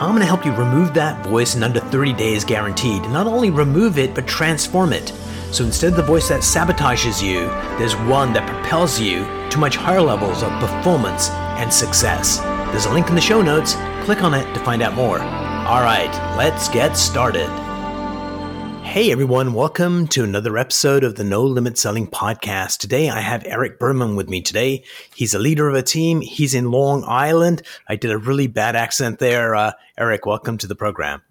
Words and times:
I'm 0.00 0.10
going 0.10 0.20
to 0.20 0.26
help 0.26 0.46
you 0.46 0.54
remove 0.54 0.94
that 0.94 1.26
voice 1.26 1.56
in 1.56 1.64
under 1.64 1.80
30 1.80 2.12
days 2.12 2.44
guaranteed. 2.44 3.02
Not 3.10 3.26
only 3.26 3.50
remove 3.50 3.98
it, 3.98 4.14
but 4.14 4.28
transform 4.28 4.92
it. 4.92 5.08
So 5.50 5.64
instead 5.64 5.90
of 5.90 5.96
the 5.96 6.04
voice 6.04 6.28
that 6.28 6.42
sabotages 6.42 7.20
you, 7.20 7.40
there's 7.78 7.96
one 7.96 8.32
that 8.34 8.48
propels 8.48 9.00
you 9.00 9.24
to 9.50 9.58
much 9.58 9.74
higher 9.74 10.00
levels 10.00 10.44
of 10.44 10.52
performance 10.60 11.30
and 11.30 11.74
success. 11.74 12.38
There's 12.70 12.86
a 12.86 12.92
link 12.92 13.08
in 13.08 13.16
the 13.16 13.20
show 13.20 13.42
notes. 13.42 13.74
Click 14.04 14.22
on 14.22 14.34
it 14.34 14.54
to 14.54 14.60
find 14.60 14.82
out 14.82 14.94
more. 14.94 15.18
All 15.18 15.82
right, 15.82 16.36
let's 16.36 16.68
get 16.68 16.96
started. 16.96 17.67
Hey 18.98 19.12
everyone, 19.12 19.54
welcome 19.54 20.08
to 20.08 20.24
another 20.24 20.58
episode 20.58 21.04
of 21.04 21.14
the 21.14 21.22
No 21.22 21.44
Limit 21.44 21.78
Selling 21.78 22.08
Podcast. 22.08 22.78
Today 22.78 23.08
I 23.08 23.20
have 23.20 23.46
Eric 23.46 23.78
Berman 23.78 24.16
with 24.16 24.28
me 24.28 24.42
today. 24.42 24.82
He's 25.14 25.34
a 25.34 25.38
leader 25.38 25.68
of 25.68 25.76
a 25.76 25.82
team. 25.82 26.20
He's 26.20 26.52
in 26.52 26.72
Long 26.72 27.04
Island. 27.06 27.62
I 27.88 27.94
did 27.94 28.10
a 28.10 28.18
really 28.18 28.48
bad 28.48 28.74
accent 28.74 29.20
there. 29.20 29.54
Uh, 29.54 29.70
Eric, 29.96 30.26
welcome 30.26 30.58
to 30.58 30.66
the 30.66 30.74
program. 30.74 31.22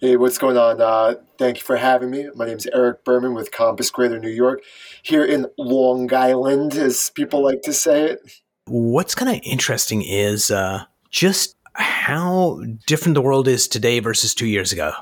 Hey, 0.00 0.16
what's 0.16 0.38
going 0.38 0.56
on? 0.56 0.80
Uh, 0.80 1.16
thank 1.36 1.58
you 1.58 1.64
for 1.64 1.76
having 1.76 2.10
me. 2.10 2.30
My 2.34 2.46
name 2.46 2.56
is 2.56 2.66
Eric 2.72 3.04
Berman 3.04 3.34
with 3.34 3.52
Compass 3.52 3.90
Greater 3.90 4.18
New 4.18 4.30
York, 4.30 4.62
here 5.02 5.22
in 5.22 5.48
Long 5.58 6.10
Island, 6.14 6.76
as 6.76 7.10
people 7.10 7.44
like 7.44 7.60
to 7.64 7.74
say 7.74 8.04
it. 8.04 8.40
What's 8.68 9.14
kind 9.14 9.36
of 9.36 9.42
interesting 9.44 10.00
is 10.00 10.50
uh, 10.50 10.84
just 11.10 11.56
how 11.74 12.62
different 12.86 13.16
the 13.16 13.20
world 13.20 13.48
is 13.48 13.68
today 13.68 13.98
versus 13.98 14.34
two 14.34 14.46
years 14.46 14.72
ago. 14.72 14.94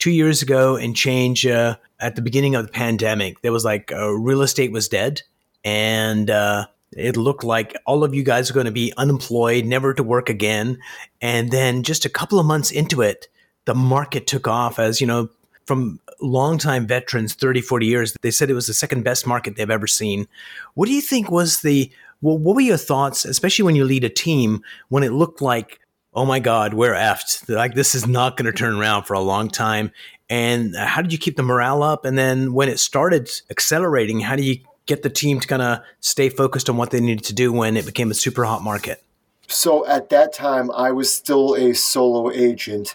Two 0.00 0.10
years 0.10 0.42
ago 0.42 0.76
and 0.76 0.96
change 0.96 1.46
uh, 1.46 1.76
at 2.00 2.16
the 2.16 2.22
beginning 2.22 2.56
of 2.56 2.66
the 2.66 2.72
pandemic, 2.72 3.40
there 3.42 3.52
was 3.52 3.64
like 3.64 3.92
uh, 3.92 4.10
real 4.10 4.42
estate 4.42 4.72
was 4.72 4.88
dead, 4.88 5.22
and 5.62 6.28
uh, 6.28 6.66
it 6.92 7.16
looked 7.16 7.44
like 7.44 7.76
all 7.86 8.02
of 8.02 8.14
you 8.14 8.22
guys 8.22 8.50
are 8.50 8.54
going 8.54 8.66
to 8.66 8.72
be 8.72 8.92
unemployed, 8.96 9.64
never 9.64 9.94
to 9.94 10.02
work 10.02 10.28
again. 10.28 10.78
And 11.20 11.50
then 11.50 11.82
just 11.82 12.04
a 12.04 12.08
couple 12.08 12.38
of 12.38 12.46
months 12.46 12.70
into 12.70 13.02
it, 13.02 13.28
the 13.66 13.74
market 13.74 14.26
took 14.26 14.48
off 14.48 14.78
as, 14.78 15.00
you 15.00 15.06
know, 15.06 15.28
from 15.66 16.00
longtime 16.20 16.86
veterans, 16.86 17.34
30, 17.34 17.60
40 17.60 17.86
years, 17.86 18.16
they 18.22 18.30
said 18.30 18.50
it 18.50 18.54
was 18.54 18.66
the 18.66 18.74
second 18.74 19.04
best 19.04 19.26
market 19.26 19.56
they've 19.56 19.70
ever 19.70 19.86
seen. 19.86 20.26
What 20.74 20.86
do 20.86 20.92
you 20.92 21.00
think 21.00 21.30
was 21.30 21.60
the, 21.60 21.90
well, 22.22 22.38
what 22.38 22.56
were 22.56 22.62
your 22.62 22.76
thoughts, 22.76 23.24
especially 23.24 23.64
when 23.64 23.76
you 23.76 23.84
lead 23.84 24.04
a 24.04 24.08
team, 24.08 24.62
when 24.88 25.04
it 25.04 25.12
looked 25.12 25.40
like, 25.40 25.79
oh 26.12 26.24
my 26.24 26.40
God, 26.40 26.74
we're 26.74 26.94
effed. 26.94 27.48
Like 27.48 27.74
this 27.74 27.94
is 27.94 28.06
not 28.06 28.36
going 28.36 28.46
to 28.46 28.52
turn 28.52 28.74
around 28.74 29.04
for 29.04 29.14
a 29.14 29.20
long 29.20 29.48
time. 29.48 29.92
And 30.28 30.76
how 30.76 31.02
did 31.02 31.12
you 31.12 31.18
keep 31.18 31.36
the 31.36 31.42
morale 31.42 31.82
up? 31.82 32.04
And 32.04 32.16
then 32.16 32.52
when 32.52 32.68
it 32.68 32.78
started 32.78 33.30
accelerating, 33.50 34.20
how 34.20 34.36
do 34.36 34.42
you 34.42 34.58
get 34.86 35.02
the 35.02 35.10
team 35.10 35.40
to 35.40 35.46
kind 35.46 35.62
of 35.62 35.80
stay 36.00 36.28
focused 36.28 36.68
on 36.68 36.76
what 36.76 36.90
they 36.90 37.00
needed 37.00 37.24
to 37.24 37.32
do 37.32 37.52
when 37.52 37.76
it 37.76 37.86
became 37.86 38.10
a 38.10 38.14
super 38.14 38.44
hot 38.44 38.62
market? 38.62 39.02
So 39.48 39.86
at 39.86 40.10
that 40.10 40.32
time, 40.32 40.70
I 40.70 40.92
was 40.92 41.12
still 41.12 41.54
a 41.54 41.74
solo 41.74 42.30
agent 42.30 42.94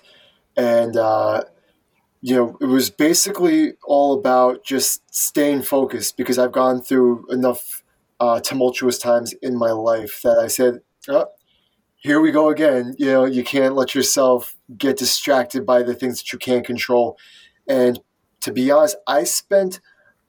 and 0.56 0.96
uh, 0.96 1.44
you 2.22 2.36
know 2.36 2.58
it 2.62 2.66
was 2.66 2.90
basically 2.90 3.74
all 3.84 4.18
about 4.18 4.64
just 4.64 5.14
staying 5.14 5.64
focused 5.64 6.18
because 6.18 6.40
I've 6.40 6.52
gone 6.52 6.82
through 6.82 7.28
enough 7.30 7.84
uh, 8.20 8.40
tumultuous 8.40 8.98
times 8.98 9.34
in 9.42 9.58
my 9.58 9.72
life 9.72 10.22
that 10.24 10.38
I 10.38 10.48
said, 10.48 10.80
oh, 11.10 11.28
"Here 12.06 12.22
we 12.22 12.32
go 12.32 12.50
again." 12.50 12.96
You 12.98 13.08
know, 13.08 13.26
you 13.26 13.44
can't 13.44 13.76
let 13.76 13.96
yourself 13.96 14.56
get 14.78 14.98
distracted 14.98 15.66
by 15.66 15.84
the 15.84 15.94
things 15.94 16.20
that 16.20 16.32
you 16.32 16.40
can't 16.40 16.66
control. 16.66 17.18
And 17.68 18.00
to 18.42 18.54
be 18.54 18.70
honest, 18.72 18.98
I 19.08 19.24
spent 19.24 19.80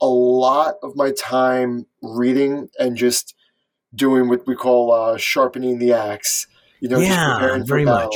a 0.01 0.07
lot 0.07 0.75
of 0.83 0.95
my 0.95 1.11
time 1.11 1.85
reading 2.01 2.69
and 2.79 2.97
just 2.97 3.35
doing 3.93 4.29
what 4.29 4.45
we 4.47 4.55
call 4.55 4.91
uh, 4.91 5.17
sharpening 5.17 5.79
the 5.79 5.93
axe. 5.93 6.47
You 6.79 6.89
know, 6.89 6.99
yeah, 6.99 7.59
very 7.63 7.85
much. 7.85 8.15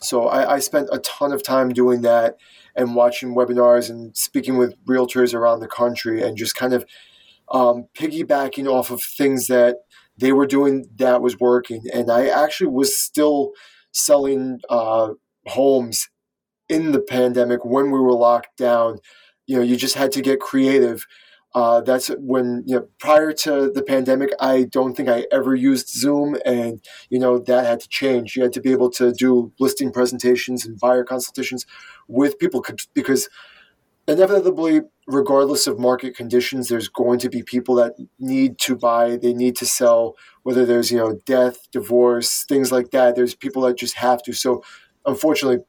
So 0.00 0.26
I, 0.28 0.54
I, 0.54 0.58
spent 0.58 0.88
a 0.90 0.98
ton 0.98 1.32
of 1.32 1.44
time 1.44 1.68
doing 1.68 2.02
that 2.02 2.36
and 2.74 2.96
watching 2.96 3.36
webinars 3.36 3.88
and 3.88 4.16
speaking 4.16 4.56
with 4.56 4.74
realtors 4.84 5.32
around 5.32 5.60
the 5.60 5.68
country 5.68 6.22
and 6.22 6.36
just 6.36 6.56
kind 6.56 6.72
of 6.72 6.84
um, 7.52 7.86
piggybacking 7.94 8.66
off 8.66 8.90
of 8.90 9.00
things 9.00 9.46
that 9.46 9.76
they 10.22 10.32
were 10.32 10.46
doing 10.46 10.86
that 10.96 11.20
was 11.20 11.38
working. 11.38 11.82
And 11.92 12.10
I 12.10 12.28
actually 12.28 12.70
was 12.70 12.96
still 12.96 13.52
selling 13.92 14.60
uh, 14.70 15.10
homes 15.46 16.08
in 16.68 16.92
the 16.92 17.00
pandemic 17.00 17.64
when 17.64 17.90
we 17.90 17.98
were 17.98 18.14
locked 18.14 18.56
down. 18.56 18.98
You 19.46 19.56
know, 19.56 19.62
you 19.62 19.76
just 19.76 19.96
had 19.96 20.12
to 20.12 20.22
get 20.22 20.40
creative 20.40 21.06
uh, 21.54 21.82
that's 21.82 22.08
when 22.18 22.62
you 22.66 22.76
know 22.76 22.88
prior 22.98 23.32
to 23.32 23.70
the 23.70 23.82
pandemic 23.82 24.30
i 24.40 24.64
don't 24.64 24.94
think 24.94 25.08
i 25.08 25.26
ever 25.30 25.54
used 25.54 25.88
zoom 25.88 26.36
and 26.46 26.82
you 27.10 27.18
know 27.18 27.38
that 27.38 27.66
had 27.66 27.80
to 27.80 27.88
change 27.88 28.36
you 28.36 28.42
had 28.42 28.52
to 28.52 28.60
be 28.60 28.72
able 28.72 28.90
to 28.90 29.12
do 29.12 29.52
listing 29.60 29.92
presentations 29.92 30.64
and 30.64 30.80
buyer 30.80 31.04
consultations 31.04 31.66
with 32.08 32.38
people 32.38 32.64
because 32.94 33.28
inevitably 34.08 34.80
regardless 35.06 35.66
of 35.66 35.78
market 35.78 36.16
conditions 36.16 36.68
there's 36.68 36.88
going 36.88 37.18
to 37.18 37.28
be 37.28 37.42
people 37.42 37.74
that 37.74 37.92
need 38.18 38.58
to 38.58 38.76
buy 38.76 39.16
they 39.16 39.32
need 39.32 39.56
to 39.56 39.66
sell 39.66 40.14
whether 40.42 40.64
there's 40.64 40.90
you 40.90 40.98
know 40.98 41.18
death 41.26 41.70
divorce 41.70 42.44
things 42.44 42.72
like 42.72 42.90
that 42.90 43.14
there's 43.14 43.34
people 43.34 43.62
that 43.62 43.76
just 43.76 43.94
have 43.94 44.22
to 44.22 44.32
so 44.32 44.62
unfortunately 45.06 45.64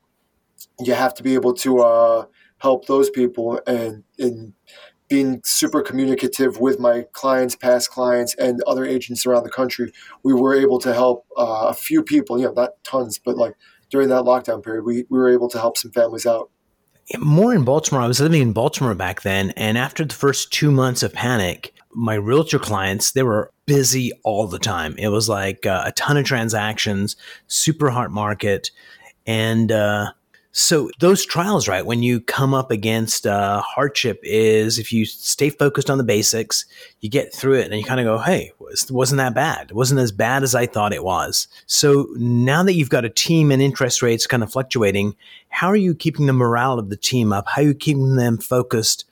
you 0.80 0.94
have 0.94 1.14
to 1.14 1.24
be 1.24 1.34
able 1.34 1.54
to 1.54 1.80
uh, 1.80 2.26
help 2.60 2.86
those 2.88 3.10
people 3.10 3.60
and 3.68 4.04
and 4.18 4.54
being 5.10 5.42
super 5.46 5.84
communicative 5.84 6.60
with 6.60 6.80
my 6.80 7.06
clients, 7.12 7.56
past 7.56 7.92
clients, 7.92 8.34
and 8.36 8.64
other 8.66 8.84
agents 8.84 9.28
around 9.28 9.44
the 9.44 9.50
country, 9.50 9.92
we 10.24 10.34
were 10.34 10.56
able 10.56 10.80
to 10.80 10.92
help 10.92 11.26
uh, 11.38 11.68
a 11.68 11.74
few 11.74 12.02
people, 12.02 12.40
you 12.40 12.46
know, 12.46 12.54
not 12.54 12.72
tons, 12.84 13.20
but 13.20 13.38
like 13.38 13.54
during 13.92 14.10
that 14.10 14.24
lockdown 14.24 14.64
period, 14.64 14.84
we, 14.84 15.06
we 15.10 15.20
were 15.20 15.30
able 15.30 15.48
to 15.50 15.60
help 15.60 15.78
some 15.78 15.92
families 15.92 16.26
out. 16.26 16.50
More 17.18 17.54
in 17.54 17.64
Baltimore. 17.64 18.02
I 18.02 18.08
was 18.08 18.20
living 18.20 18.42
in 18.42 18.54
Baltimore 18.54 18.96
back 18.96 19.22
then. 19.22 19.52
And 19.52 19.78
after 19.78 20.06
the 20.06 20.14
first 20.14 20.52
two 20.52 20.72
months 20.72 21.04
of 21.04 21.14
panic, 21.14 21.74
my 21.92 22.16
realtor 22.16 22.60
clients, 22.60 23.12
they 23.12 23.24
were 23.24 23.52
busy 23.66 24.12
all 24.24 24.48
the 24.48 24.60
time. 24.60 24.96
It 24.98 25.10
was 25.10 25.30
like 25.30 25.66
uh, 25.66 25.84
a 25.86 25.92
ton 25.92 26.18
of 26.18 26.26
transactions, 26.26 27.16
super 27.48 27.90
hot 27.90 28.12
market. 28.12 28.72
And, 29.26 29.72
uh, 29.72 30.12
so 30.56 30.92
those 31.00 31.26
trials, 31.26 31.68
right? 31.68 31.84
When 31.84 32.04
you 32.04 32.22
come 32.22 32.54
up 32.54 32.70
against 32.70 33.26
uh, 33.26 33.60
hardship, 33.62 34.20
is 34.22 34.78
if 34.78 34.94
you 34.94 35.04
stay 35.04 35.50
focused 35.50 35.90
on 35.90 35.98
the 35.98 36.04
basics, 36.04 36.66
you 37.02 37.10
get 37.10 37.34
through 37.34 37.56
it, 37.56 37.72
and 37.72 37.80
you 37.80 37.84
kind 37.84 38.00
of 38.00 38.06
go, 38.06 38.20
"Hey, 38.20 38.52
wasn't 38.92 39.18
that 39.18 39.34
bad? 39.34 39.72
It 39.72 39.76
wasn't 39.76 40.00
as 40.00 40.12
bad 40.12 40.44
as 40.44 40.54
I 40.54 40.68
thought 40.68 40.94
it 40.94 41.04
was." 41.04 41.48
So 41.66 42.08
now 42.18 42.62
that 42.62 42.76
you've 42.76 42.92
got 42.92 43.04
a 43.04 43.10
team 43.10 43.52
and 43.52 43.64
interest 43.64 44.04
rates 44.04 44.28
kind 44.28 44.44
of 44.44 44.52
fluctuating, 44.52 45.16
how 45.50 45.70
are 45.70 45.76
you 45.76 45.96
keeping 45.96 46.28
the 46.28 46.34
morale 46.34 46.78
of 46.78 46.92
the 46.92 46.98
team 46.98 47.34
up? 47.34 47.48
How 47.48 47.64
are 47.64 47.66
you 47.66 47.74
keeping 47.74 48.16
them 48.16 48.38
focused 48.38 49.06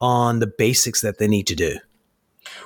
on 0.00 0.40
the 0.40 0.48
basics 0.48 1.00
that 1.02 1.18
they 1.18 1.28
need 1.28 1.46
to 1.46 1.54
do? 1.54 1.78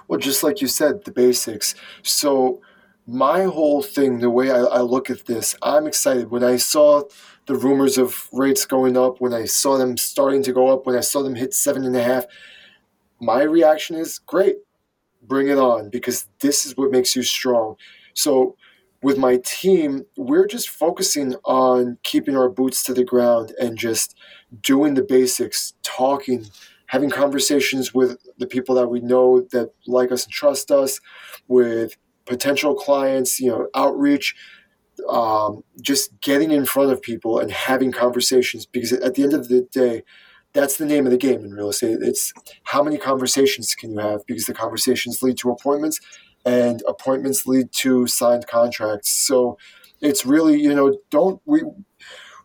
Well, 0.09 0.19
just 0.19 0.43
like 0.43 0.62
you 0.62 0.69
said, 0.69 1.04
the 1.04 1.12
basics. 1.12 1.75
So 2.03 2.62
my 3.06 3.44
whole 3.44 3.82
thing, 3.82 4.20
the 4.20 4.31
way 4.31 4.50
I, 4.50 4.60
I 4.60 4.81
look 4.81 5.10
at 5.10 5.26
this, 5.26 5.54
I'm 5.60 5.87
excited 5.87 6.31
when 6.31 6.43
I 6.43 6.56
saw 6.56 7.04
the 7.47 7.54
rumors 7.54 7.98
of 7.98 8.28
rates 8.32 8.64
going 8.64 8.97
up, 8.97 9.20
when 9.20 9.32
I 9.32 9.44
saw 9.44 9.76
them 9.76 9.97
starting 9.97 10.42
to 10.44 10.53
go 10.53 10.69
up, 10.69 10.86
when 10.86 10.97
I 10.97 11.00
saw 11.00 11.22
them 11.22 11.34
hit 11.34 11.54
seven 11.54 11.84
and 11.84 11.97
a 11.97 12.03
half, 12.03 12.25
my 13.20 13.42
reaction 13.42 13.97
is 13.97 14.19
great, 14.19 14.56
bring 15.22 15.48
it 15.48 15.58
on, 15.58 15.91
because 15.91 16.26
this 16.40 16.66
is 16.66 16.76
what 16.76 16.90
makes 16.90 17.14
you 17.16 17.22
strong. 17.22 17.76
So, 18.14 18.56
with 19.02 19.19
my 19.19 19.38
team, 19.44 20.05
we're 20.16 20.46
just 20.46 20.69
focusing 20.70 21.34
on 21.44 21.99
keeping 22.05 22.37
our 22.37 22.49
boots 22.49 22.84
to 22.84 22.94
the 22.94 23.02
ground 23.02 23.52
and 23.61 23.76
just 23.76 24.16
doing 24.61 24.94
the 24.94 25.02
basics, 25.02 25.75
talking, 25.82 26.46
having 26.87 27.11
conversations 27.11 27.93
with 27.93 28.16
the 28.38 28.46
people 28.46 28.76
that 28.76 28.87
we 28.87 29.00
know 29.00 29.40
that 29.50 29.72
like 29.88 30.12
us 30.12 30.25
and 30.25 30.32
trust 30.32 30.70
us, 30.70 31.00
with 31.49 31.96
potential 32.26 32.76
clients, 32.76 33.40
you 33.40 33.49
know, 33.49 33.66
outreach, 33.75 34.37
um, 35.08 35.62
just 35.81 36.19
getting 36.20 36.50
in 36.50 36.64
front 36.64 36.93
of 36.93 37.02
people 37.02 37.38
and 37.38 37.50
having 37.50 37.93
conversations 37.93 38.66
because 38.66 38.93
at 38.93 39.14
the 39.14 39.22
end 39.22 39.34
of 39.34 39.49
the 39.49 39.62
day 39.72 40.02
that's 40.54 40.76
the 40.76 40.84
name 40.84 41.06
of 41.06 41.12
the 41.12 41.19
game 41.19 41.43
in 41.44 41.54
real 41.54 41.70
estate. 41.70 41.99
It's 42.02 42.31
how 42.64 42.82
many 42.82 42.99
conversations 42.99 43.75
can 43.75 43.93
you 43.93 44.00
have? 44.00 44.26
Because 44.26 44.44
the 44.44 44.52
conversations 44.52 45.22
lead 45.22 45.38
to 45.38 45.50
appointments 45.50 45.99
and 46.44 46.82
appointments 46.87 47.46
lead 47.46 47.72
to 47.72 48.06
signed 48.06 48.46
contracts. 48.46 49.10
So 49.10 49.56
it's 50.02 50.26
really 50.26 50.60
you 50.60 50.75
know 50.75 50.99
don't 51.10 51.40
we 51.46 51.62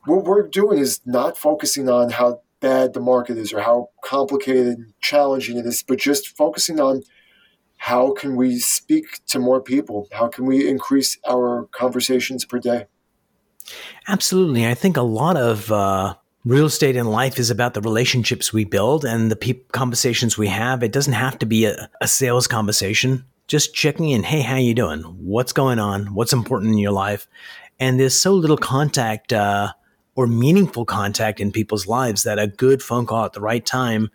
what 0.06 0.24
we're 0.24 0.48
doing 0.48 0.78
is 0.78 1.02
not 1.06 1.38
focusing 1.38 1.90
on 1.90 2.12
how 2.12 2.42
bad 2.62 2.94
the 2.94 3.00
market 3.00 3.38
is 3.38 3.52
or 3.52 3.60
how 3.60 3.90
complicated 4.04 4.78
and 4.78 4.94
challenging 5.02 5.58
it 5.58 5.66
is 5.66 5.84
but 5.84 6.00
just 6.00 6.36
focusing 6.38 6.80
on 6.80 7.04
how 7.88 8.12
can 8.12 8.36
we 8.36 8.60
speak 8.60 9.26
to 9.28 9.40
more 9.40 9.62
people? 9.62 10.10
How 10.12 10.28
can 10.28 10.46
we 10.46 10.68
increase 10.68 11.18
our 11.26 11.70
conversations 11.72 12.44
per 12.44 12.60
day? 12.60 12.88
Absolutely. 14.10 14.68
I 14.68 14.74
think 14.74 14.98
a 14.98 15.02
lot 15.02 15.38
of 15.38 15.72
uh, 15.72 16.16
real 16.44 16.66
estate 16.66 16.98
in 16.98 17.06
life 17.08 17.40
is 17.40 17.50
about 17.50 17.76
the 17.76 17.80
relationships 17.80 18.52
we 18.52 18.66
build 18.66 19.06
and 19.06 19.32
the 19.32 19.38
pe- 19.38 19.62
conversations 19.72 20.38
we 20.38 20.50
have. 20.50 20.84
It 20.84 20.92
doesn't 20.92 21.14
have 21.14 21.40
to 21.40 21.46
be 21.46 21.64
a, 21.64 21.90
a 22.02 22.10
sales 22.10 22.46
conversation. 22.46 23.24
Just 23.48 23.74
checking 23.74 24.10
in. 24.10 24.24
Hey, 24.24 24.42
how 24.42 24.58
you 24.58 24.74
doing? 24.74 25.00
What's 25.04 25.54
going 25.54 25.80
on? 25.80 26.14
What's 26.14 26.34
important 26.34 26.74
in 26.74 26.80
your 26.80 26.92
life? 26.92 27.30
And 27.80 27.98
there's 27.98 28.20
so 28.20 28.34
little 28.34 28.58
contact 28.58 29.32
uh, 29.32 29.72
or 30.14 30.28
meaningful 30.28 30.84
contact 30.84 31.40
in 31.40 31.54
people's 31.54 31.88
lives 31.88 32.24
that 32.24 32.38
a 32.38 32.48
good 32.48 32.84
phone 32.84 33.06
call 33.06 33.24
at 33.24 33.32
the 33.32 33.40
right 33.40 33.66
time 33.66 34.10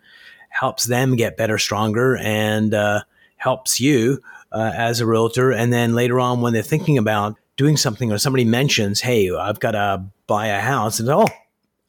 helps 0.49 0.83
them 0.83 1.15
get 1.15 1.37
better, 1.37 1.57
stronger, 1.57 2.17
and 2.17 2.75
uh, 2.75 3.01
helps 3.43 3.77
you 3.77 4.21
uh, 4.53 4.71
as 4.73 5.01
a 5.01 5.05
realtor. 5.05 5.51
And 5.51 5.73
then 5.73 5.93
later 5.93 6.17
on, 6.17 6.39
when 6.39 6.53
they're 6.53 6.63
thinking 6.63 6.97
about 6.97 7.35
doing 7.57 7.75
something 7.75 8.09
or 8.09 8.17
somebody 8.17 8.45
mentions, 8.45 9.01
hey, 9.01 9.29
I've 9.29 9.59
got 9.59 9.71
to 9.71 10.05
buy 10.27 10.47
a 10.47 10.61
house, 10.61 10.99
and 11.01 11.09
oh, 11.09 11.27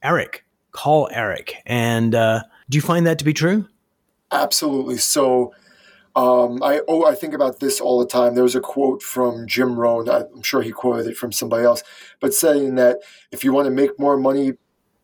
Eric, 0.03 0.43
call 0.71 1.07
Eric. 1.11 1.55
And 1.65 2.13
uh, 2.13 2.43
do 2.69 2.77
you 2.77 2.81
find 2.81 3.07
that 3.07 3.19
to 3.19 3.25
be 3.25 3.33
true? 3.33 3.67
Absolutely. 4.31 4.97
So, 4.97 5.53
um, 6.15 6.61
I 6.61 6.81
oh 6.87 7.05
I 7.05 7.15
think 7.15 7.33
about 7.33 7.59
this 7.59 7.79
all 7.79 7.99
the 7.99 8.07
time. 8.07 8.35
There 8.35 8.43
was 8.43 8.55
a 8.55 8.61
quote 8.61 9.01
from 9.01 9.47
Jim 9.47 9.79
Rohn. 9.79 10.09
I'm 10.09 10.41
sure 10.43 10.61
he 10.61 10.71
quoted 10.71 11.07
it 11.07 11.17
from 11.17 11.31
somebody 11.31 11.63
else, 11.63 11.83
but 12.19 12.33
saying 12.33 12.75
that 12.75 12.99
if 13.31 13.43
you 13.43 13.53
want 13.53 13.65
to 13.65 13.71
make 13.71 13.99
more 13.99 14.17
money, 14.17 14.53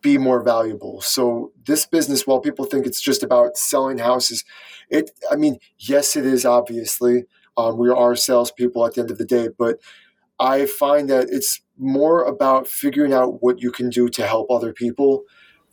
be 0.02 0.18
more 0.18 0.42
valuable. 0.42 1.00
So 1.00 1.52
this 1.66 1.86
business, 1.86 2.26
while 2.26 2.40
people 2.40 2.64
think 2.64 2.86
it's 2.86 3.00
just 3.00 3.22
about 3.22 3.56
selling 3.56 3.98
houses, 3.98 4.44
it 4.90 5.10
I 5.30 5.36
mean 5.36 5.58
yes, 5.78 6.16
it 6.16 6.26
is 6.26 6.44
obviously. 6.44 7.24
Um, 7.56 7.76
we 7.76 7.90
are 7.90 8.16
salespeople 8.16 8.86
at 8.86 8.94
the 8.94 9.02
end 9.02 9.10
of 9.10 9.18
the 9.18 9.26
day, 9.26 9.48
but 9.58 9.78
I 10.40 10.66
find 10.66 11.08
that 11.10 11.28
it's 11.30 11.60
more 11.78 12.24
about 12.24 12.66
figuring 12.66 13.12
out 13.12 13.42
what 13.42 13.60
you 13.60 13.70
can 13.70 13.90
do 13.90 14.08
to 14.08 14.26
help 14.26 14.50
other 14.50 14.72
people, 14.72 15.24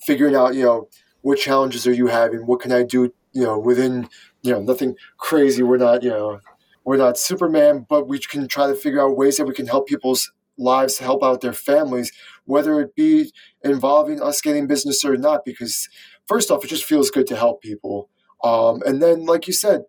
figuring 0.02 0.36
out, 0.36 0.56
you 0.56 0.64
know, 0.64 0.90
what 1.22 1.40
challenges 1.40 1.88
are 1.88 1.94
you 1.94 2.08
having? 2.08 2.46
What 2.46 2.60
can 2.60 2.72
I 2.72 2.84
do, 2.84 3.14
you 3.32 3.44
know, 3.44 3.58
within, 3.58 4.10
you 4.42 4.52
know, 4.52 4.62
nothing 4.62 4.96
crazy. 5.18 5.64
We're 5.64 5.78
not, 5.78 6.04
you 6.04 6.10
know, 6.10 6.40
we're 6.84 6.98
not 6.98 7.18
Superman, 7.18 7.86
but 7.90 8.08
we 8.08 8.20
can 8.20 8.48
try 8.48 8.68
to 8.68 8.76
figure 8.76 9.02
out 9.02 9.18
ways 9.18 9.38
that 9.38 9.46
we 9.46 9.54
can 9.54 9.68
help 9.68 9.88
people's 9.88 10.32
lives, 10.58 11.00
help 11.00 11.24
out 11.24 11.42
their 11.42 11.54
families, 11.54 12.12
whether 12.50 12.82
it 12.82 12.96
be 12.96 13.32
involving 13.64 14.22
us 14.22 14.42
getting 14.42 14.66
business 14.66 15.06
or 15.06 15.16
not. 15.16 15.46
Because 15.46 15.88
first 16.28 16.50
off, 16.50 16.64
it 16.64 16.68
just 16.68 16.84
feels 16.84 17.12
good 17.12 17.28
to 17.28 17.36
help 17.36 17.62
people. 17.62 18.10
Um, 18.44 18.82
and 18.86 19.02
then, 19.02 19.26
like 19.26 19.46
you 19.48 19.54
said, 19.54 19.84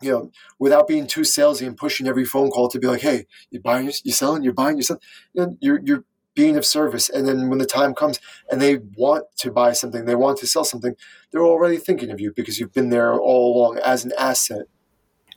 you 0.00 0.12
know, 0.12 0.30
without 0.58 0.86
being 0.86 1.06
too 1.06 1.22
salesy 1.22 1.66
and 1.66 1.76
pushing 1.76 2.06
every 2.06 2.24
phone 2.24 2.50
call 2.50 2.68
to 2.68 2.78
be 2.78 2.86
like, 2.86 3.00
"Hey, 3.00 3.26
you're 3.50 3.62
buying, 3.62 3.90
you're 4.04 4.14
selling, 4.14 4.42
you're 4.44 4.52
buying, 4.52 4.76
you're 4.76 4.84
selling," 4.84 5.02
you 5.32 5.42
know, 5.42 5.56
you're 5.60 5.80
you're 5.84 6.04
being 6.34 6.56
of 6.56 6.64
service. 6.64 7.08
And 7.08 7.26
then 7.26 7.48
when 7.48 7.58
the 7.58 7.66
time 7.66 7.94
comes 7.94 8.20
and 8.50 8.60
they 8.60 8.78
want 8.96 9.24
to 9.38 9.50
buy 9.50 9.72
something, 9.72 10.04
they 10.04 10.14
want 10.16 10.38
to 10.38 10.46
sell 10.46 10.64
something, 10.64 10.94
they're 11.30 11.44
already 11.44 11.76
thinking 11.78 12.10
of 12.10 12.20
you 12.20 12.32
because 12.34 12.58
you've 12.58 12.72
been 12.72 12.90
there 12.90 13.14
all 13.18 13.56
along 13.56 13.78
as 13.78 14.04
an 14.04 14.12
asset. 14.18 14.66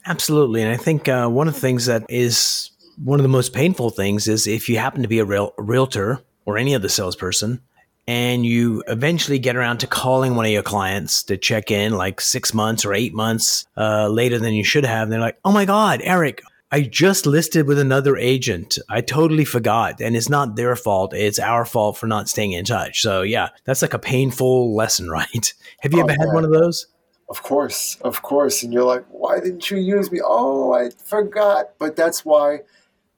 Absolutely, 0.05 0.61
and 0.61 0.71
I 0.71 0.77
think 0.77 1.07
uh, 1.07 1.27
one 1.27 1.47
of 1.47 1.53
the 1.53 1.59
things 1.59 1.85
that 1.87 2.05
is 2.09 2.71
one 3.03 3.19
of 3.19 3.23
the 3.23 3.29
most 3.29 3.53
painful 3.53 3.91
things 3.91 4.27
is 4.27 4.47
if 4.47 4.67
you 4.69 4.77
happen 4.77 5.01
to 5.01 5.07
be 5.07 5.19
a 5.19 5.25
real 5.25 5.53
realtor 5.57 6.23
or 6.47 6.57
any 6.57 6.73
other 6.73 6.89
salesperson 6.89 7.61
and 8.07 8.45
you 8.45 8.83
eventually 8.87 9.37
get 9.37 9.55
around 9.55 9.79
to 9.79 9.87
calling 9.87 10.35
one 10.35 10.45
of 10.45 10.51
your 10.51 10.63
clients 10.63 11.23
to 11.23 11.37
check 11.37 11.69
in 11.69 11.93
like 11.93 12.21
six 12.21 12.53
months 12.53 12.85
or 12.85 12.93
eight 12.93 13.13
months 13.13 13.67
uh, 13.75 14.07
later 14.07 14.39
than 14.39 14.53
you 14.53 14.63
should 14.63 14.85
have. 14.85 15.03
And 15.03 15.11
they're 15.11 15.19
like, 15.19 15.37
oh 15.43 15.51
my 15.51 15.65
God, 15.65 15.99
Eric, 16.03 16.41
I 16.71 16.81
just 16.81 17.25
listed 17.25 17.67
with 17.67 17.77
another 17.77 18.15
agent. 18.15 18.77
I 18.89 19.01
totally 19.01 19.43
forgot. 19.43 19.99
And 19.99 20.15
it's 20.15 20.29
not 20.29 20.55
their 20.55 20.75
fault. 20.77 21.13
It's 21.13 21.37
our 21.37 21.65
fault 21.65 21.97
for 21.97 22.07
not 22.07 22.29
staying 22.29 22.53
in 22.53 22.63
touch. 22.63 23.01
So, 23.01 23.23
yeah, 23.23 23.49
that's 23.65 23.81
like 23.81 23.93
a 23.93 23.99
painful 23.99 24.73
lesson, 24.73 25.09
right? 25.09 25.53
Have 25.81 25.93
you 25.93 25.99
oh, 25.99 26.03
ever 26.03 26.13
had 26.13 26.33
one 26.33 26.45
of 26.45 26.51
those? 26.51 26.87
Of 27.29 27.43
course, 27.43 27.97
of 28.01 28.21
course. 28.21 28.63
And 28.63 28.71
you're 28.71 28.85
like, 28.85 29.03
why 29.09 29.41
didn't 29.41 29.69
you 29.69 29.77
use 29.77 30.09
me? 30.13 30.21
Oh, 30.23 30.71
I 30.71 30.91
forgot. 31.03 31.71
But 31.77 31.97
that's 31.97 32.23
why 32.23 32.59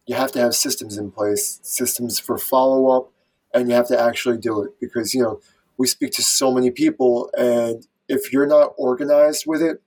you 0.07 0.15
have 0.15 0.31
to 0.31 0.39
have 0.39 0.55
systems 0.55 0.97
in 0.97 1.11
place, 1.11 1.59
systems 1.61 2.19
for 2.19 2.39
follow 2.39 2.87
up, 2.89 3.11
and 3.53 3.69
you 3.69 3.75
have 3.75 3.87
to 3.87 3.99
actually 3.99 4.37
do 4.37 4.61
it 4.63 4.71
because 4.79 5.13
you 5.13 5.21
know 5.21 5.39
we 5.77 5.87
speak 5.87 6.11
to 6.11 6.23
so 6.23 6.51
many 6.53 6.71
people 6.71 7.29
and 7.37 7.87
if 8.07 8.33
you're 8.33 8.47
not 8.47 8.73
organized 8.77 9.45
with 9.47 9.61
it 9.61 9.81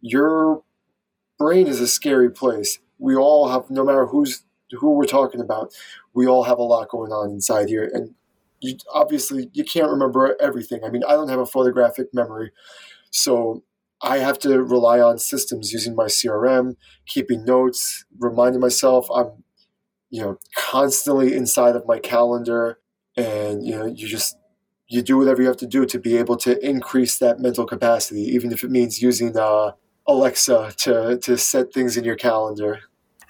your 0.00 0.62
brain 1.38 1.66
is 1.66 1.80
a 1.80 1.88
scary 1.88 2.30
place. 2.30 2.78
We 2.98 3.16
all 3.16 3.48
have 3.48 3.70
no 3.70 3.84
matter 3.84 4.06
who's 4.06 4.44
who 4.72 4.90
we're 4.92 5.04
talking 5.04 5.40
about 5.40 5.72
we 6.14 6.26
all 6.26 6.44
have 6.44 6.58
a 6.58 6.62
lot 6.62 6.88
going 6.88 7.12
on 7.12 7.30
inside 7.30 7.68
here 7.68 7.88
and 7.92 8.14
you 8.60 8.76
obviously 8.92 9.50
you 9.52 9.62
can't 9.62 9.90
remember 9.90 10.36
everything. 10.40 10.82
I 10.84 10.90
mean 10.90 11.04
i 11.04 11.12
don't 11.12 11.28
have 11.28 11.38
a 11.38 11.46
photographic 11.46 12.08
memory 12.12 12.50
so 13.10 13.62
i 14.02 14.18
have 14.18 14.38
to 14.40 14.62
rely 14.62 15.00
on 15.00 15.18
systems 15.18 15.72
using 15.72 15.94
my 15.94 16.06
crm 16.06 16.76
keeping 17.06 17.44
notes 17.44 18.04
reminding 18.18 18.60
myself 18.60 19.06
i'm 19.14 19.44
you 20.10 20.22
know 20.22 20.38
constantly 20.56 21.34
inside 21.34 21.76
of 21.76 21.86
my 21.86 21.98
calendar 22.00 22.78
and 23.16 23.64
you 23.64 23.76
know 23.76 23.86
you 23.86 24.08
just 24.08 24.36
you 24.88 25.02
do 25.02 25.16
whatever 25.16 25.42
you 25.42 25.48
have 25.48 25.56
to 25.58 25.66
do 25.66 25.86
to 25.86 25.98
be 25.98 26.16
able 26.16 26.36
to 26.36 26.66
increase 26.66 27.18
that 27.18 27.40
mental 27.40 27.64
capacity, 27.64 28.22
even 28.22 28.52
if 28.52 28.62
it 28.62 28.70
means 28.70 29.02
using 29.02 29.36
uh, 29.36 29.72
Alexa 30.06 30.74
to 30.78 31.18
to 31.18 31.36
set 31.36 31.72
things 31.72 31.96
in 31.96 32.04
your 32.04 32.16
calendar. 32.16 32.80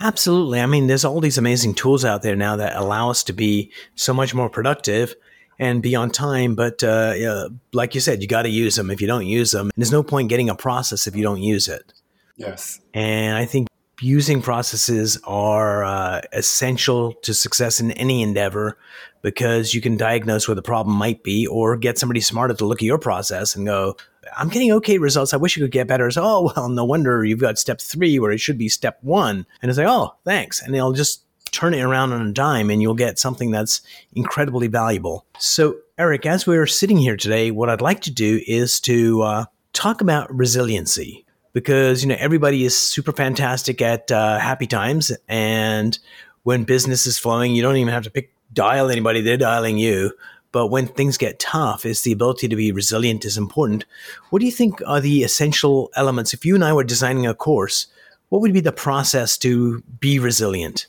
Absolutely. 0.00 0.60
I 0.60 0.66
mean, 0.66 0.88
there's 0.88 1.04
all 1.04 1.20
these 1.20 1.38
amazing 1.38 1.74
tools 1.74 2.04
out 2.04 2.22
there 2.22 2.34
now 2.34 2.56
that 2.56 2.76
allow 2.76 3.10
us 3.10 3.22
to 3.24 3.32
be 3.32 3.70
so 3.94 4.12
much 4.12 4.34
more 4.34 4.50
productive 4.50 5.14
and 5.58 5.82
be 5.82 5.94
on 5.94 6.10
time. 6.10 6.56
But 6.56 6.82
uh, 6.82 7.14
uh, 7.26 7.48
like 7.72 7.94
you 7.94 8.00
said, 8.00 8.20
you 8.20 8.26
got 8.26 8.42
to 8.42 8.48
use 8.48 8.74
them. 8.74 8.90
If 8.90 9.00
you 9.00 9.06
don't 9.06 9.26
use 9.26 9.52
them, 9.52 9.70
there's 9.76 9.92
no 9.92 10.02
point 10.02 10.28
getting 10.28 10.50
a 10.50 10.56
process 10.56 11.06
if 11.06 11.14
you 11.14 11.22
don't 11.22 11.42
use 11.42 11.68
it. 11.68 11.92
Yes. 12.36 12.80
And 12.92 13.36
I 13.36 13.44
think 13.44 13.68
using 14.00 14.42
processes 14.42 15.18
are 15.24 15.84
uh, 15.84 16.20
essential 16.32 17.12
to 17.22 17.34
success 17.34 17.80
in 17.80 17.92
any 17.92 18.22
endeavor 18.22 18.78
because 19.22 19.74
you 19.74 19.80
can 19.80 19.96
diagnose 19.96 20.46
where 20.46 20.54
the 20.54 20.62
problem 20.62 20.96
might 20.96 21.22
be 21.22 21.46
or 21.46 21.76
get 21.76 21.98
somebody 21.98 22.20
smarter 22.20 22.54
to 22.54 22.66
look 22.66 22.80
at 22.80 22.86
your 22.86 22.98
process 22.98 23.56
and 23.56 23.66
go, 23.66 23.96
I'm 24.36 24.48
getting 24.48 24.72
okay 24.72 24.98
results. 24.98 25.32
I 25.32 25.38
wish 25.38 25.56
you 25.56 25.64
could 25.64 25.72
get 25.72 25.86
better. 25.86 26.10
So, 26.10 26.22
oh, 26.24 26.52
well, 26.56 26.68
no 26.68 26.84
wonder 26.84 27.24
you've 27.24 27.38
got 27.38 27.58
step 27.58 27.80
three 27.80 28.18
where 28.18 28.32
it 28.32 28.40
should 28.40 28.58
be 28.58 28.68
step 28.68 28.98
one. 29.02 29.46
And 29.62 29.70
it's 29.70 29.78
like, 29.78 29.88
oh, 29.88 30.14
thanks. 30.24 30.60
And 30.62 30.74
they'll 30.74 30.92
just 30.92 31.22
turn 31.52 31.72
it 31.72 31.80
around 31.82 32.12
on 32.12 32.26
a 32.26 32.32
dime 32.32 32.68
and 32.68 32.82
you'll 32.82 32.94
get 32.94 33.18
something 33.18 33.50
that's 33.50 33.80
incredibly 34.14 34.66
valuable. 34.66 35.24
So, 35.38 35.76
Eric, 35.96 36.26
as 36.26 36.46
we're 36.46 36.66
sitting 36.66 36.98
here 36.98 37.16
today, 37.16 37.50
what 37.50 37.70
I'd 37.70 37.80
like 37.80 38.00
to 38.02 38.10
do 38.10 38.40
is 38.46 38.80
to 38.80 39.22
uh, 39.22 39.44
talk 39.72 40.00
about 40.00 40.34
resiliency 40.34 41.23
because 41.54 42.02
you 42.02 42.08
know 42.10 42.16
everybody 42.18 42.64
is 42.64 42.76
super 42.76 43.12
fantastic 43.12 43.80
at 43.80 44.12
uh, 44.12 44.38
happy 44.38 44.66
times, 44.66 45.10
and 45.26 45.98
when 46.42 46.64
business 46.64 47.06
is 47.06 47.18
flowing, 47.18 47.54
you 47.54 47.62
don't 47.62 47.76
even 47.76 47.94
have 47.94 48.04
to 48.04 48.10
pick 48.10 48.34
dial 48.52 48.90
anybody; 48.90 49.22
they're 49.22 49.38
dialing 49.38 49.78
you. 49.78 50.12
But 50.52 50.68
when 50.68 50.86
things 50.86 51.16
get 51.16 51.40
tough, 51.40 51.84
is 51.84 52.02
the 52.02 52.12
ability 52.12 52.46
to 52.48 52.54
be 52.54 52.70
resilient 52.70 53.24
is 53.24 53.38
important. 53.38 53.86
What 54.30 54.38
do 54.38 54.46
you 54.46 54.52
think 54.52 54.80
are 54.86 55.00
the 55.00 55.24
essential 55.24 55.90
elements? 55.96 56.34
If 56.34 56.44
you 56.44 56.54
and 56.54 56.62
I 56.62 56.72
were 56.72 56.84
designing 56.84 57.26
a 57.26 57.34
course, 57.34 57.86
what 58.28 58.40
would 58.40 58.52
be 58.52 58.60
the 58.60 58.70
process 58.70 59.36
to 59.38 59.82
be 59.98 60.18
resilient? 60.18 60.86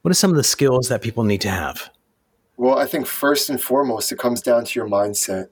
What 0.00 0.12
are 0.12 0.14
some 0.14 0.30
of 0.30 0.36
the 0.36 0.44
skills 0.44 0.88
that 0.88 1.02
people 1.02 1.24
need 1.24 1.42
to 1.42 1.50
have? 1.50 1.90
Well, 2.56 2.78
I 2.78 2.86
think 2.86 3.06
first 3.06 3.50
and 3.50 3.60
foremost, 3.60 4.12
it 4.12 4.18
comes 4.18 4.40
down 4.40 4.64
to 4.64 4.78
your 4.78 4.88
mindset 4.88 5.48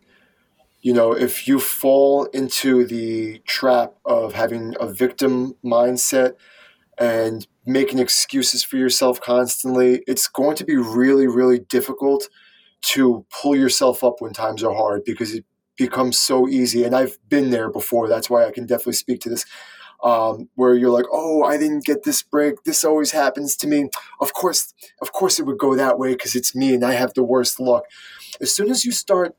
you 0.83 0.95
know, 0.95 1.13
if 1.13 1.47
you 1.47 1.61
fall 1.61 2.25
into 2.27 2.87
the 2.87 3.41
trap 3.47 3.95
of 4.05 4.33
having 4.33 4.75
a 4.81 4.87
victim 4.91 5.55
mindset 5.65 6.35
and 6.99 7.47
making 7.67 7.99
excuses 7.99 8.65
for 8.65 8.77
yourself 8.77 9.21
constantly, 9.21 10.03
it's 10.07 10.27
going 10.29 10.57
to 10.57 10.65
be 10.65 10.77
really, 10.77 11.27
really 11.27 11.59
difficult 11.59 12.29
to 12.83 13.27
pull 13.31 13.55
yourself 13.55 14.03
up 14.03 14.21
when 14.21 14.33
times 14.33 14.63
are 14.65 14.75
hard 14.75 15.05
because 15.05 15.35
it 15.35 15.45
becomes 15.77 16.19
so 16.19 16.49
easy. 16.49 16.85
And 16.85 16.97
I've 16.97 17.19
been 17.29 17.51
there 17.51 17.71
before. 17.71 18.09
That's 18.09 18.31
why 18.31 18.47
I 18.47 18.51
can 18.51 18.67
definitely 18.67 18.95
speak 18.95 19.21
to 19.23 19.29
this. 19.29 19.45
Um, 20.03 20.49
where 20.55 20.75
you're 20.75 20.89
like, 20.89 21.05
oh, 21.13 21.45
I 21.45 21.59
didn't 21.59 21.85
get 21.85 22.05
this 22.05 22.23
break. 22.23 22.65
This 22.65 22.85
always 22.85 23.11
happens 23.11 23.55
to 23.57 23.67
me. 23.67 23.91
Of 24.19 24.33
course, 24.33 24.73
of 25.03 25.13
course, 25.13 25.39
it 25.39 25.45
would 25.45 25.59
go 25.59 25.75
that 25.77 25.99
way 25.99 26.15
because 26.15 26.35
it's 26.35 26.55
me 26.57 26.73
and 26.73 26.83
I 26.83 26.93
have 26.93 27.13
the 27.13 27.23
worst 27.23 27.61
luck. 27.61 27.85
As 28.41 28.57
soon 28.57 28.71
as 28.71 28.83
you 28.83 28.93
start 28.93 29.37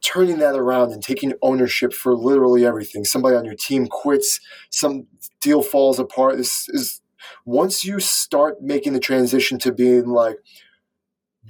turning 0.00 0.38
that 0.38 0.54
around 0.54 0.92
and 0.92 1.02
taking 1.02 1.32
ownership 1.42 1.92
for 1.92 2.14
literally 2.14 2.64
everything. 2.64 3.04
Somebody 3.04 3.36
on 3.36 3.44
your 3.44 3.56
team 3.56 3.86
quits, 3.88 4.40
some 4.70 5.06
deal 5.40 5.62
falls 5.62 5.98
apart. 5.98 6.36
This 6.36 6.68
is 6.68 7.00
once 7.44 7.84
you 7.84 8.00
start 8.00 8.62
making 8.62 8.92
the 8.92 9.00
transition 9.00 9.58
to 9.58 9.72
being 9.72 10.06
like, 10.06 10.36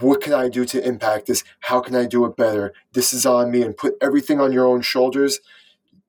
what 0.01 0.23
can 0.23 0.33
I 0.33 0.49
do 0.49 0.65
to 0.65 0.87
impact 0.87 1.27
this? 1.27 1.45
How 1.61 1.81
can 1.81 1.95
I 1.97 2.07
do 2.07 2.25
it 2.25 2.37
better? 2.37 2.73
This 2.93 3.13
is 3.13 3.27
on 3.27 3.51
me, 3.51 3.63
and 3.63 3.77
put 3.77 3.95
everything 4.01 4.41
on 4.41 4.53
your 4.53 4.67
own 4.67 4.81
shoulders. 4.81 5.41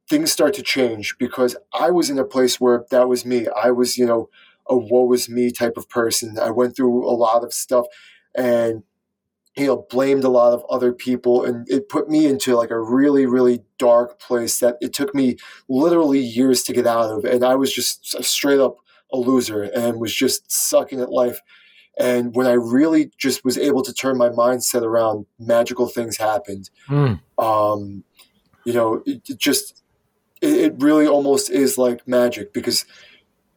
things 0.09 0.31
start 0.31 0.55
to 0.55 0.63
change 0.63 1.15
because 1.19 1.55
I 1.73 1.91
was 1.91 2.09
in 2.09 2.17
a 2.17 2.25
place 2.25 2.59
where 2.59 2.85
that 2.89 3.07
was 3.07 3.25
me. 3.25 3.47
I 3.61 3.71
was, 3.71 3.97
you 3.97 4.05
know, 4.05 4.29
a 4.67 4.75
woe 4.75 5.11
is 5.13 5.29
me 5.29 5.51
type 5.51 5.77
of 5.77 5.87
person. 5.87 6.37
I 6.39 6.49
went 6.49 6.75
through 6.75 7.07
a 7.07 7.13
lot 7.13 7.43
of 7.43 7.53
stuff 7.53 7.85
and 8.35 8.83
you 9.59 9.67
know 9.67 9.85
blamed 9.89 10.23
a 10.23 10.29
lot 10.29 10.53
of 10.53 10.63
other 10.69 10.93
people 10.93 11.43
and 11.43 11.69
it 11.69 11.89
put 11.89 12.09
me 12.09 12.25
into 12.25 12.55
like 12.55 12.71
a 12.71 12.79
really 12.79 13.25
really 13.25 13.59
dark 13.77 14.19
place 14.19 14.59
that 14.59 14.77
it 14.81 14.93
took 14.93 15.13
me 15.13 15.35
literally 15.67 16.19
years 16.19 16.63
to 16.63 16.73
get 16.73 16.87
out 16.87 17.09
of 17.11 17.25
and 17.25 17.43
I 17.43 17.55
was 17.55 17.73
just 17.73 18.23
straight 18.23 18.59
up 18.59 18.77
a 19.11 19.17
loser 19.17 19.63
and 19.63 19.99
was 19.99 20.13
just 20.13 20.51
sucking 20.51 21.01
at 21.01 21.11
life 21.11 21.39
and 21.99 22.33
when 22.33 22.47
I 22.47 22.53
really 22.53 23.11
just 23.17 23.43
was 23.43 23.57
able 23.57 23.81
to 23.83 23.93
turn 23.93 24.17
my 24.17 24.29
mindset 24.29 24.83
around, 24.83 25.25
magical 25.37 25.87
things 25.87 26.15
happened. 26.15 26.69
Mm. 26.87 27.19
Um, 27.37 28.05
you 28.63 28.71
know, 28.71 29.03
it, 29.05 29.29
it 29.29 29.37
just 29.37 29.83
it, 30.41 30.57
it, 30.57 30.73
really 30.77 31.05
almost 31.05 31.49
is 31.49 31.77
like 31.77 32.07
magic 32.07 32.53
because 32.53 32.85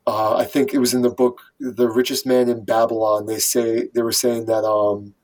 uh, 0.08 0.36
I 0.36 0.44
think 0.44 0.74
it 0.74 0.78
was 0.78 0.92
in 0.92 1.02
the 1.02 1.10
book 1.10 1.40
"The 1.60 1.88
Richest 1.88 2.26
Man 2.26 2.48
in 2.48 2.64
Babylon." 2.64 3.26
They 3.26 3.38
say 3.38 3.88
they 3.94 4.02
were 4.02 4.12
saying 4.12 4.46
that 4.46 4.64
um, 4.64 5.14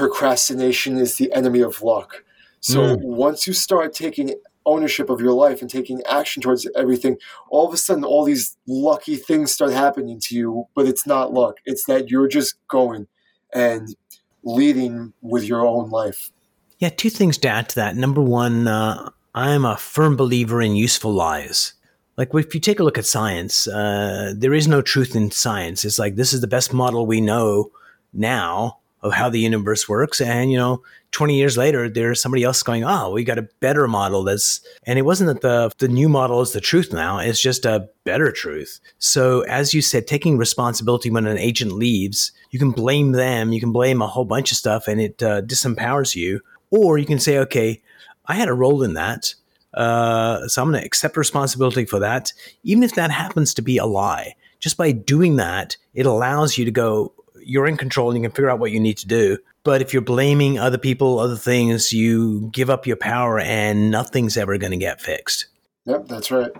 procrastination 0.00 0.96
is 0.96 1.16
the 1.16 1.30
enemy 1.32 1.60
of 1.60 1.82
luck. 1.82 2.24
So 2.60 2.96
mm. 2.96 3.02
once 3.02 3.46
you 3.46 3.52
start 3.52 3.92
taking 3.92 4.34
ownership 4.64 5.10
of 5.10 5.20
your 5.20 5.32
life 5.32 5.60
and 5.60 5.70
taking 5.70 6.02
action 6.08 6.42
towards 6.42 6.66
everything, 6.74 7.18
all 7.50 7.68
of 7.68 7.74
a 7.74 7.76
sudden 7.76 8.04
all 8.04 8.24
these 8.24 8.56
lucky 8.66 9.16
things 9.16 9.52
start 9.52 9.72
happening 9.72 10.18
to 10.20 10.34
you, 10.34 10.64
but 10.74 10.86
it's 10.86 11.06
not 11.06 11.34
luck. 11.34 11.56
It's 11.66 11.84
that 11.84 12.10
you're 12.10 12.28
just 12.28 12.54
going 12.68 13.08
and 13.52 13.94
leading 14.42 15.12
with 15.20 15.44
your 15.44 15.66
own 15.66 15.90
life. 15.90 16.30
Yeah, 16.78 16.88
two 16.88 17.10
things 17.10 17.36
to 17.38 17.48
add 17.48 17.68
to 17.70 17.74
that. 17.76 17.94
Number 17.94 18.22
one, 18.22 18.66
uh, 18.68 19.10
I'm 19.34 19.66
a 19.66 19.76
firm 19.76 20.16
believer 20.16 20.62
in 20.62 20.76
useful 20.76 21.12
lies. 21.12 21.74
Like 22.16 22.34
if 22.34 22.54
you 22.54 22.60
take 22.60 22.80
a 22.80 22.84
look 22.84 22.96
at 22.96 23.06
science, 23.06 23.68
uh, 23.68 24.32
there 24.34 24.54
is 24.54 24.66
no 24.66 24.80
truth 24.80 25.14
in 25.14 25.30
science. 25.30 25.84
It's 25.84 25.98
like 25.98 26.16
this 26.16 26.32
is 26.32 26.40
the 26.40 26.46
best 26.46 26.72
model 26.72 27.06
we 27.06 27.20
know 27.20 27.70
now 28.12 28.80
of 29.02 29.12
how 29.12 29.28
the 29.30 29.40
universe 29.40 29.88
works. 29.88 30.20
And, 30.20 30.50
you 30.50 30.58
know, 30.58 30.82
20 31.12 31.36
years 31.36 31.56
later, 31.56 31.88
there's 31.88 32.20
somebody 32.20 32.44
else 32.44 32.62
going, 32.62 32.84
oh, 32.84 33.10
we 33.10 33.24
got 33.24 33.38
a 33.38 33.48
better 33.60 33.88
model 33.88 34.22
that's, 34.22 34.60
and 34.84 34.98
it 34.98 35.02
wasn't 35.02 35.28
that 35.28 35.40
the, 35.40 35.72
the 35.78 35.92
new 35.92 36.08
model 36.08 36.40
is 36.40 36.52
the 36.52 36.60
truth 36.60 36.92
now, 36.92 37.18
it's 37.18 37.40
just 37.40 37.64
a 37.64 37.88
better 38.04 38.30
truth. 38.30 38.78
So, 38.98 39.40
as 39.42 39.74
you 39.74 39.82
said, 39.82 40.06
taking 40.06 40.38
responsibility 40.38 41.10
when 41.10 41.26
an 41.26 41.38
agent 41.38 41.72
leaves, 41.72 42.32
you 42.50 42.58
can 42.58 42.70
blame 42.70 43.12
them, 43.12 43.52
you 43.52 43.60
can 43.60 43.72
blame 43.72 44.02
a 44.02 44.06
whole 44.06 44.24
bunch 44.24 44.52
of 44.52 44.58
stuff, 44.58 44.86
and 44.86 45.00
it 45.00 45.22
uh, 45.22 45.42
disempowers 45.42 46.14
you. 46.14 46.40
Or 46.70 46.98
you 46.98 47.06
can 47.06 47.18
say, 47.18 47.38
okay, 47.38 47.82
I 48.26 48.34
had 48.34 48.48
a 48.48 48.54
role 48.54 48.82
in 48.82 48.94
that. 48.94 49.34
Uh, 49.74 50.46
so 50.48 50.62
I'm 50.62 50.70
going 50.70 50.80
to 50.80 50.86
accept 50.86 51.16
responsibility 51.16 51.84
for 51.84 51.98
that, 52.00 52.32
even 52.62 52.82
if 52.82 52.94
that 52.94 53.10
happens 53.10 53.54
to 53.54 53.62
be 53.62 53.78
a 53.78 53.86
lie. 53.86 54.34
Just 54.58 54.76
by 54.76 54.92
doing 54.92 55.36
that, 55.36 55.76
it 55.94 56.06
allows 56.06 56.58
you 56.58 56.64
to 56.64 56.70
go, 56.70 57.12
you're 57.42 57.66
in 57.66 57.76
control 57.76 58.10
and 58.10 58.18
you 58.18 58.28
can 58.28 58.34
figure 58.34 58.50
out 58.50 58.58
what 58.58 58.72
you 58.72 58.80
need 58.80 58.98
to 58.98 59.06
do. 59.06 59.38
But 59.62 59.82
if 59.82 59.92
you're 59.92 60.02
blaming 60.02 60.58
other 60.58 60.78
people, 60.78 61.18
other 61.18 61.36
things, 61.36 61.92
you 61.92 62.48
give 62.52 62.70
up 62.70 62.86
your 62.86 62.96
power 62.96 63.38
and 63.38 63.90
nothing's 63.90 64.36
ever 64.36 64.56
going 64.58 64.72
to 64.72 64.78
get 64.78 65.00
fixed. 65.00 65.46
Yep, 65.86 66.08
that's 66.08 66.30
right. 66.30 66.50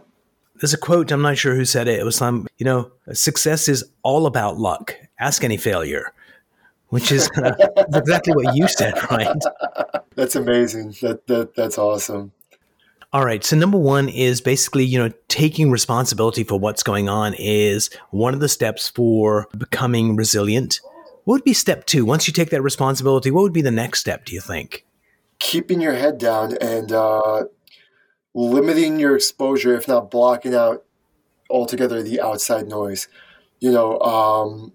There's 0.56 0.74
a 0.74 0.78
quote, 0.78 1.10
I'm 1.10 1.22
not 1.22 1.38
sure 1.38 1.54
who 1.54 1.64
said 1.64 1.88
it. 1.88 1.98
It 1.98 2.04
was 2.04 2.16
some, 2.16 2.46
you 2.58 2.64
know, 2.64 2.90
success 3.12 3.68
is 3.68 3.84
all 4.02 4.26
about 4.26 4.58
luck. 4.58 4.94
Ask 5.18 5.42
any 5.42 5.56
failure, 5.56 6.12
which 6.88 7.10
is 7.10 7.30
uh, 7.38 7.54
exactly 7.94 8.34
what 8.34 8.54
you 8.54 8.68
said, 8.68 8.94
right? 9.10 9.36
That's 10.16 10.36
amazing. 10.36 10.96
That, 11.00 11.26
that 11.28 11.54
That's 11.54 11.78
awesome. 11.78 12.32
All 13.12 13.24
right. 13.24 13.42
So 13.42 13.56
number 13.56 13.78
one 13.78 14.08
is 14.08 14.40
basically, 14.40 14.84
you 14.84 14.96
know, 14.96 15.12
taking 15.26 15.70
responsibility 15.70 16.44
for 16.44 16.58
what's 16.60 16.84
going 16.84 17.08
on 17.08 17.34
is 17.34 17.90
one 18.10 18.34
of 18.34 18.40
the 18.40 18.48
steps 18.48 18.88
for 18.88 19.48
becoming 19.56 20.14
resilient. 20.14 20.80
What 21.24 21.36
would 21.36 21.44
be 21.44 21.52
step 21.52 21.86
two? 21.86 22.04
Once 22.04 22.28
you 22.28 22.32
take 22.32 22.50
that 22.50 22.62
responsibility, 22.62 23.32
what 23.32 23.42
would 23.42 23.52
be 23.52 23.62
the 23.62 23.70
next 23.72 24.00
step, 24.00 24.26
do 24.26 24.34
you 24.34 24.40
think? 24.40 24.86
Keeping 25.40 25.80
your 25.80 25.94
head 25.94 26.18
down 26.18 26.56
and 26.60 26.92
uh, 26.92 27.44
limiting 28.32 29.00
your 29.00 29.16
exposure, 29.16 29.74
if 29.74 29.88
not 29.88 30.10
blocking 30.10 30.54
out 30.54 30.84
altogether 31.48 32.02
the 32.04 32.20
outside 32.20 32.68
noise. 32.68 33.08
You 33.58 33.72
know, 33.72 33.98
um, 34.00 34.72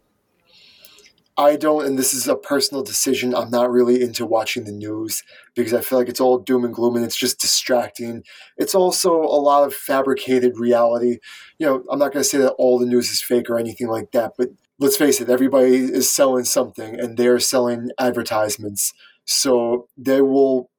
I 1.38 1.58
don't, 1.58 1.86
and 1.86 2.00
this 2.00 2.14
is 2.14 2.30
a 2.30 2.36
personal 2.38 2.82
decision. 2.82 3.36
I'm 3.36 3.50
not 3.50 3.70
really 3.70 4.02
into 4.02 4.26
watching 4.26 4.64
the 4.64 4.72
news 4.72 5.22
because 5.54 5.74
I 5.74 5.82
feel 5.82 5.98
like 5.98 6.08
it's 6.08 6.22
all 6.22 6.38
doom 6.38 6.64
and 6.64 6.74
gloom 6.74 6.96
and 6.96 7.04
it's 7.04 7.18
just 7.18 7.42
distracting. 7.42 8.24
It's 8.58 8.74
also 8.74 9.22
a 9.22 9.42
lot 9.42 9.66
of 9.66 9.74
fabricated 9.74 10.58
reality. 10.58 11.18
You 11.60 11.68
know, 11.68 11.84
I'm 11.92 12.00
not 12.00 12.14
going 12.14 12.24
to 12.24 12.30
say 12.30 12.38
that 12.38 12.54
all 12.54 12.80
the 12.80 12.86
news 12.86 13.10
is 13.10 13.22
fake 13.22 13.50
or 13.50 13.60
anything 13.60 13.88
like 13.88 14.12
that, 14.12 14.34
but 14.38 14.50
let's 14.80 14.96
face 14.96 15.20
it, 15.20 15.30
everybody 15.30 15.76
is 15.76 16.10
selling 16.10 16.46
something 16.46 16.98
and 16.98 17.18
they're 17.18 17.40
selling 17.40 17.90
advertisements. 18.00 18.94
So 19.26 19.90
they 19.98 20.22
will 20.22 20.70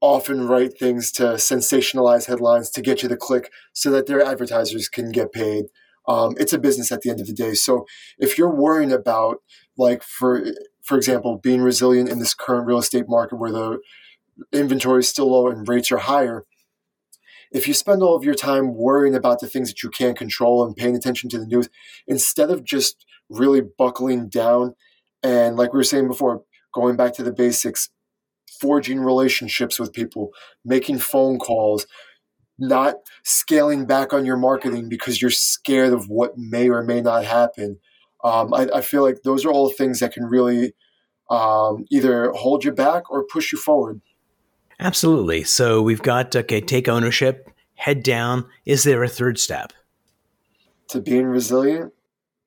often 0.00 0.46
write 0.46 0.78
things 0.78 1.10
to 1.12 1.22
sensationalize 1.22 2.26
headlines 2.26 2.70
to 2.70 2.82
get 2.82 3.02
you 3.02 3.08
to 3.08 3.16
click 3.16 3.50
so 3.72 3.90
that 3.90 4.06
their 4.06 4.22
advertisers 4.22 4.88
can 4.88 5.10
get 5.10 5.32
paid. 5.32 5.66
Um, 6.08 6.34
it's 6.38 6.52
a 6.52 6.58
business 6.58 6.92
at 6.92 7.02
the 7.02 7.10
end 7.10 7.20
of 7.20 7.26
the 7.26 7.32
day. 7.32 7.54
So 7.54 7.86
if 8.18 8.38
you're 8.38 8.54
worrying 8.54 8.92
about, 8.92 9.38
like 9.76 10.02
for 10.02 10.44
for 10.82 10.96
example, 10.96 11.38
being 11.42 11.62
resilient 11.62 12.08
in 12.08 12.18
this 12.18 12.34
current 12.34 12.66
real 12.66 12.78
estate 12.78 13.08
market 13.08 13.36
where 13.36 13.50
the 13.50 13.78
inventory 14.52 15.00
is 15.00 15.08
still 15.08 15.30
low 15.30 15.48
and 15.48 15.68
rates 15.68 15.90
are 15.90 15.98
higher, 15.98 16.44
if 17.50 17.66
you 17.66 17.74
spend 17.74 18.02
all 18.02 18.16
of 18.16 18.24
your 18.24 18.34
time 18.34 18.74
worrying 18.74 19.14
about 19.14 19.40
the 19.40 19.48
things 19.48 19.68
that 19.68 19.82
you 19.82 19.90
can't 19.90 20.16
control 20.16 20.64
and 20.64 20.76
paying 20.76 20.96
attention 20.96 21.28
to 21.30 21.38
the 21.38 21.46
news, 21.46 21.68
instead 22.06 22.50
of 22.50 22.64
just 22.64 23.04
really 23.28 23.60
buckling 23.60 24.28
down 24.28 24.74
and, 25.22 25.56
like 25.56 25.72
we 25.72 25.78
were 25.78 25.84
saying 25.84 26.08
before, 26.08 26.42
going 26.72 26.96
back 26.96 27.14
to 27.14 27.22
the 27.22 27.32
basics, 27.32 27.90
forging 28.60 29.00
relationships 29.00 29.78
with 29.78 29.92
people, 29.92 30.30
making 30.64 30.98
phone 30.98 31.38
calls, 31.38 31.86
not 32.58 32.96
scaling 33.22 33.86
back 33.86 34.12
on 34.12 34.24
your 34.24 34.36
marketing 34.36 34.88
because 34.88 35.20
you're 35.20 35.30
scared 35.30 35.92
of 35.92 36.08
what 36.08 36.38
may 36.38 36.68
or 36.68 36.82
may 36.82 37.00
not 37.00 37.24
happen. 37.24 37.78
Um, 38.24 38.54
I, 38.54 38.68
I, 38.74 38.80
feel 38.80 39.02
like 39.02 39.22
those 39.22 39.44
are 39.44 39.50
all 39.50 39.68
things 39.70 40.00
that 40.00 40.12
can 40.12 40.24
really 40.24 40.72
um, 41.30 41.84
either 41.90 42.30
hold 42.32 42.64
you 42.64 42.72
back 42.72 43.10
or 43.10 43.24
push 43.24 43.52
you 43.52 43.58
forward. 43.58 44.00
Absolutely. 44.80 45.44
So 45.44 45.82
we've 45.82 46.02
got 46.02 46.34
okay, 46.34 46.60
take 46.60 46.88
ownership, 46.88 47.50
head 47.74 48.02
down. 48.02 48.46
Is 48.64 48.84
there 48.84 49.02
a 49.02 49.08
third 49.08 49.38
step? 49.38 49.72
To 50.88 51.00
being 51.00 51.26
resilient, 51.26 51.92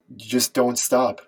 you 0.09 0.25
just 0.25 0.53
don't 0.53 0.77
stop. 0.77 1.21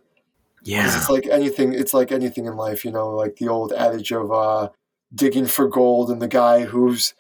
Yeah. 0.64 0.96
It's 0.96 1.10
like 1.10 1.28
anything 1.28 1.74
it's 1.74 1.94
like 1.94 2.12
anything 2.12 2.46
in 2.46 2.56
life, 2.56 2.86
you 2.86 2.92
know, 2.92 3.10
like 3.10 3.38
the 3.38 3.48
old 3.48 3.74
adage 3.74 4.12
of 4.12 4.32
uh, 4.32 4.70
digging 5.14 5.48
for 5.48 5.68
gold 5.68 6.10
and 6.10 6.22
the 6.22 6.28
guy 6.28 6.66
who's 6.66 7.14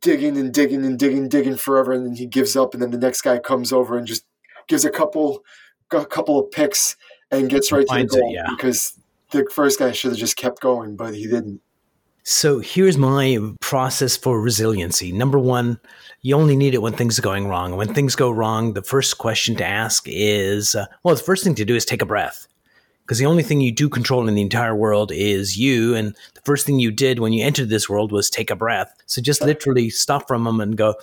digging 0.00 0.36
and 0.36 0.52
digging 0.52 0.84
and 0.84 0.98
digging, 0.98 1.28
digging 1.28 1.56
forever, 1.56 1.92
and 1.92 2.06
then 2.06 2.14
he 2.14 2.26
gives 2.26 2.56
up, 2.56 2.74
and 2.74 2.82
then 2.82 2.90
the 2.90 2.98
next 2.98 3.22
guy 3.22 3.38
comes 3.38 3.72
over 3.72 3.96
and 3.96 4.06
just 4.06 4.24
gives 4.66 4.84
a 4.84 4.90
couple, 4.90 5.44
a 5.92 6.04
couple 6.06 6.38
of 6.38 6.50
picks 6.50 6.96
and 7.30 7.50
gets 7.50 7.72
right 7.72 7.86
to 7.86 7.94
the 7.94 8.04
goal 8.04 8.30
it, 8.30 8.34
yeah. 8.34 8.46
because 8.50 8.98
the 9.30 9.44
first 9.50 9.78
guy 9.78 9.92
should 9.92 10.12
have 10.12 10.18
just 10.18 10.36
kept 10.36 10.60
going, 10.60 10.96
but 10.96 11.14
he 11.14 11.24
didn't. 11.24 11.60
So 12.26 12.58
here's 12.58 12.96
my 12.96 13.38
process 13.60 14.16
for 14.16 14.40
resiliency. 14.40 15.12
Number 15.12 15.38
one, 15.38 15.78
you 16.22 16.34
only 16.34 16.56
need 16.56 16.72
it 16.72 16.80
when 16.80 16.94
things 16.94 17.18
are 17.18 17.22
going 17.22 17.48
wrong. 17.48 17.76
When 17.76 17.92
things 17.92 18.16
go 18.16 18.30
wrong, 18.30 18.72
the 18.72 18.82
first 18.82 19.18
question 19.18 19.56
to 19.56 19.64
ask 19.64 20.04
is 20.06 20.74
uh, 20.74 20.86
well, 21.02 21.14
the 21.14 21.22
first 21.22 21.44
thing 21.44 21.54
to 21.56 21.66
do 21.66 21.76
is 21.76 21.84
take 21.84 22.00
a 22.00 22.06
breath 22.06 22.48
because 23.04 23.18
the 23.18 23.26
only 23.26 23.42
thing 23.42 23.60
you 23.60 23.70
do 23.70 23.90
control 23.90 24.26
in 24.26 24.34
the 24.34 24.40
entire 24.40 24.74
world 24.74 25.12
is 25.12 25.58
you. 25.58 25.94
And 25.94 26.16
the 26.34 26.40
first 26.40 26.64
thing 26.64 26.78
you 26.78 26.90
did 26.90 27.18
when 27.18 27.34
you 27.34 27.44
entered 27.44 27.68
this 27.68 27.88
world 27.88 28.12
was 28.12 28.30
take 28.30 28.50
a 28.50 28.56
breath. 28.56 28.94
So 29.04 29.20
just 29.20 29.42
literally 29.42 29.90
stop 29.90 30.26
for 30.26 30.34
a 30.34 30.38
moment 30.38 30.70
and 30.70 30.78
go, 30.78 30.94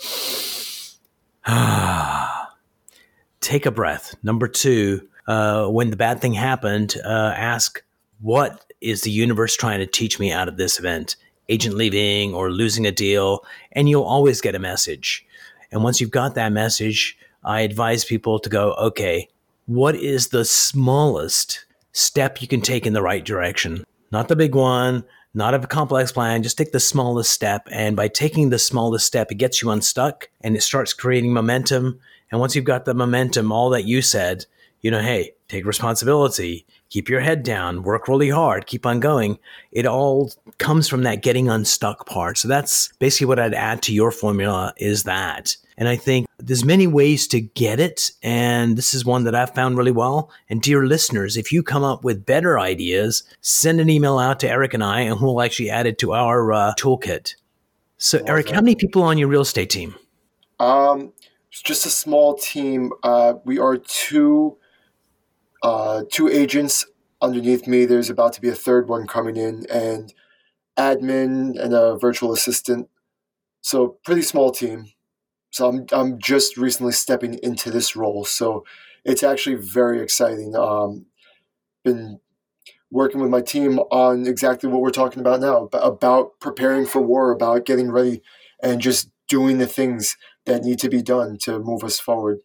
ah, 1.46 2.55
take 3.39 3.67
a 3.67 3.72
breath. 3.72 4.15
Number 4.24 4.48
two, 4.48 5.08
uh, 5.27 5.67
when 5.67 5.91
the 5.91 5.96
bad 5.96 6.22
thing 6.22 6.34
happened, 6.34 6.96
uh, 7.05 7.34
ask, 7.38 7.84
what 8.20 8.65
is 8.81 9.01
the 9.01 9.12
universe 9.12 9.55
trying 9.55 9.79
to 9.79 9.86
teach 9.86 10.20
me 10.20 10.31
out 10.31 10.48
of 10.48 10.58
this 10.58 10.79
event? 10.79 11.15
Agent 11.50 11.75
leaving 11.75 12.34
or 12.34 12.50
losing 12.50 12.88
a 12.88 12.91
deal, 12.91 13.46
and 13.74 13.88
you'll 13.88 14.03
always 14.03 14.41
get 14.41 14.55
a 14.55 14.60
message. 14.60 15.25
And 15.72 15.84
once 15.84 16.01
you've 16.01 16.12
got 16.12 16.34
that 16.34 16.51
message, 16.51 17.17
I 17.43 17.62
advise 17.62 18.05
people 18.05 18.39
to 18.39 18.50
go, 18.50 18.74
okay, 18.74 19.27
what 19.65 19.96
is 19.96 20.29
the 20.29 20.46
smallest 20.46 21.65
step 21.91 22.41
you 22.41 22.48
can 22.48 22.62
take 22.62 22.86
in 22.86 22.93
the 22.93 23.01
right 23.01 23.24
direction. 23.24 23.83
Not 24.12 24.27
the 24.27 24.36
big 24.36 24.55
one, 24.55 25.03
not 25.33 25.53
a 25.53 25.60
complex 25.60 26.12
plan, 26.12 26.43
just 26.43 26.57
take 26.57 26.71
the 26.71 26.79
smallest 26.79 27.31
step. 27.31 27.67
And 27.71 27.95
by 27.95 28.07
taking 28.07 28.50
the 28.50 28.60
smallest 28.60 29.05
step, 29.05 29.31
it 29.31 29.36
gets 29.36 29.62
you 29.62 29.69
unstuck 29.71 30.29
and 30.41 30.55
it 30.55 30.62
starts 30.62 30.93
creating 30.93 31.33
momentum. 31.33 32.00
And 32.31 32.39
once 32.39 32.55
you've 32.55 32.65
got 32.65 32.86
the 32.86 32.93
momentum, 32.93 33.51
all 33.51 33.69
that 33.69 33.86
you 33.86 34.01
said, 34.01 34.45
you 34.81 34.91
know, 34.91 35.01
hey, 35.01 35.33
take 35.48 35.65
responsibility, 35.65 36.65
keep 36.89 37.07
your 37.07 37.21
head 37.21 37.43
down, 37.43 37.83
work 37.83 38.07
really 38.07 38.29
hard, 38.29 38.65
keep 38.65 38.86
on 38.86 39.00
going. 39.00 39.38
It 39.71 39.86
all 39.86 40.31
comes 40.57 40.88
from 40.88 41.03
that 41.03 41.21
getting 41.21 41.50
unstuck 41.50 42.05
part. 42.07 42.38
So 42.38 42.48
that's 42.48 42.91
basically 43.00 43.27
what 43.27 43.39
I'd 43.39 43.53
add 43.53 43.81
to 43.83 43.93
your 43.93 44.12
formula 44.12 44.74
is 44.77 45.03
that. 45.03 45.55
And 45.77 45.88
I 45.88 45.95
think 45.95 46.27
there's 46.43 46.65
many 46.65 46.88
ways 46.88 47.27
to 47.27 47.41
get 47.41 47.79
it. 47.79 48.12
And 48.21 48.77
this 48.77 48.93
is 48.93 49.05
one 49.05 49.24
that 49.25 49.36
I've 49.36 49.53
found 49.53 49.77
really 49.77 49.91
well. 49.91 50.31
And 50.50 50.62
dear 50.62 50.86
listeners, 50.86 51.38
if 51.38 51.51
you 51.51 51.63
come 51.63 51.83
up 51.83 52.03
with 52.03 52.25
better 52.25 52.60
ideas, 52.60 53.24
send 53.41 53.79
an 53.79 53.89
email 53.89 54.19
out 54.19 54.39
to 54.41 54.50
Eric 54.50 54.74
and 54.74 54.83
I, 54.83 55.01
and 55.01 55.19
we'll 55.19 55.41
actually 55.41 55.69
add 55.69 55.88
it 55.88 55.98
to 56.00 56.13
our 56.13 56.51
uh, 56.51 56.74
toolkit. 56.77 57.36
So, 57.98 58.21
Eric, 58.25 58.50
how 58.50 58.62
many 58.62 58.75
people 58.75 59.03
on 59.03 59.17
your 59.17 59.27
real 59.27 59.41
estate 59.41 59.69
team? 59.69 59.95
Um, 60.60 61.13
it's 61.51 61.62
just 61.62 61.86
a 61.86 61.89
small 61.89 62.36
team. 62.36 62.91
Uh, 63.03 63.36
we 63.45 63.60
are 63.60 63.77
two 63.77 64.57
uh, 65.63 66.03
two 66.12 66.27
agents 66.27 66.86
underneath 67.21 67.67
me. 67.67 67.86
There's 67.86 68.10
about 68.10 68.33
to 68.33 68.41
be 68.41 68.50
a 68.50 68.55
third 68.55 68.89
one 68.89 69.05
coming 69.05 69.38
in, 69.38 69.65
and 69.71 70.13
admin 70.77 71.60
and 71.60 71.74
a 71.74 71.98
virtual 71.98 72.33
assistant. 72.33 72.89
So 73.62 73.98
pretty 74.03 74.24
small 74.24 74.51
team. 74.51 74.88
So 75.51 75.67
I'm 75.67 75.86
I'm 75.91 76.20
just 76.20 76.58
recently 76.58 76.93
stepping 76.93 77.36
into 77.43 77.72
this 77.72 77.96
role. 77.96 78.25
So 78.25 78.65
it's 79.05 79.24
actually 79.24 79.55
very 79.55 80.01
exciting. 80.01 80.55
Um, 80.55 81.05
been 81.84 82.20
working 82.91 83.22
with 83.22 83.29
my 83.29 83.41
team 83.41 83.79
on 83.91 84.27
exactly 84.27 84.70
what 84.70 84.81
we're 84.81 84.91
talking 84.91 85.20
about 85.22 85.39
now 85.39 85.70
about 85.74 86.39
preparing 86.39 86.86
for 86.86 87.01
war, 87.01 87.31
about 87.31 87.65
getting 87.65 87.91
ready, 87.91 88.22
and 88.62 88.81
just 88.81 89.10
doing 89.27 89.58
the 89.58 89.67
things 89.67 90.17
that 90.46 90.63
need 90.63 90.79
to 90.79 90.89
be 90.89 91.01
done 91.01 91.38
to 91.38 91.60
move 91.60 91.84
us 91.84 92.00
forward. 92.00 92.39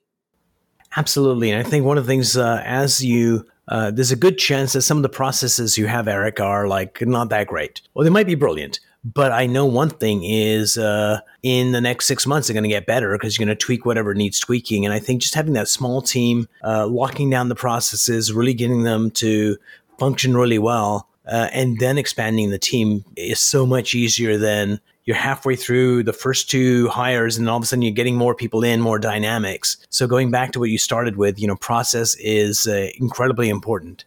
Absolutely. 0.97 1.51
And 1.51 1.65
I 1.65 1.69
think 1.69 1.85
one 1.85 1.99
of 1.99 2.05
the 2.05 2.09
things, 2.09 2.37
uh, 2.37 2.63
as 2.65 3.05
you, 3.05 3.45
uh, 3.69 3.91
there's 3.91 4.13
a 4.13 4.17
good 4.17 4.39
chance 4.39 4.73
that 4.73 4.83
some 4.83 4.97
of 4.97 5.03
the 5.03 5.09
processes 5.09 5.77
you 5.77 5.89
have, 5.89 6.07
Eric, 6.07 6.39
are 6.41 6.69
like 6.69 7.01
not 7.03 7.29
that 7.31 7.49
great. 7.49 7.83
Well, 7.93 8.05
they 8.05 8.11
might 8.11 8.27
be 8.27 8.37
brilliant. 8.37 8.79
But 9.15 9.31
I 9.31 9.47
know 9.47 9.67
one 9.67 9.91
thing 9.91 10.25
is 10.25 10.77
uh, 10.77 11.21
in 11.45 11.71
the 11.71 11.81
next 11.81 12.07
six 12.07 12.27
months, 12.27 12.49
they're 12.49 12.55
going 12.55 12.65
to 12.65 12.69
get 12.69 12.87
better 12.87 13.13
because 13.13 13.39
you're 13.39 13.47
going 13.47 13.57
to 13.57 13.65
tweak 13.65 13.87
whatever 13.87 14.15
needs 14.15 14.41
tweaking. 14.41 14.85
And 14.85 14.93
I 14.93 14.99
think 14.99 15.23
just 15.23 15.37
having 15.37 15.53
that 15.53 15.69
small 15.69 16.03
team, 16.03 16.49
uh, 16.65 16.89
locking 16.89 17.31
down 17.31 17.49
the 17.49 17.55
processes, 17.55 18.33
really 18.33 18.53
getting 18.53 18.83
them 18.83 19.13
to 19.13 19.59
function 19.97 20.37
really 20.37 20.59
well, 20.59 21.09
uh, 21.25 21.49
and 21.53 21.79
then 21.79 21.99
expanding 21.99 22.51
the 22.51 22.59
team 22.59 23.05
is 23.15 23.39
so 23.39 23.65
much 23.65 23.95
easier 23.95 24.39
than 24.39 24.81
you're 25.05 25.15
halfway 25.15 25.55
through 25.55 26.03
the 26.03 26.13
first 26.13 26.51
two 26.51 26.89
hires 26.89 27.39
and 27.39 27.49
all 27.49 27.59
of 27.59 27.63
a 27.63 27.67
sudden 27.67 27.83
you're 27.83 27.93
getting 27.93 28.17
more 28.17 28.35
people 28.35 28.65
in 28.65 28.81
more 28.81 28.99
dynamics. 28.99 29.77
So 29.89 30.09
going 30.09 30.33
back 30.33 30.51
to 30.53 30.59
what 30.59 30.71
you 30.71 30.79
started 30.79 31.17
with 31.17 31.39
you 31.39 31.47
know 31.47 31.55
process 31.55 32.17
is 32.17 32.67
uh, 32.67 32.89
incredibly 32.99 33.51
important. 33.51 34.05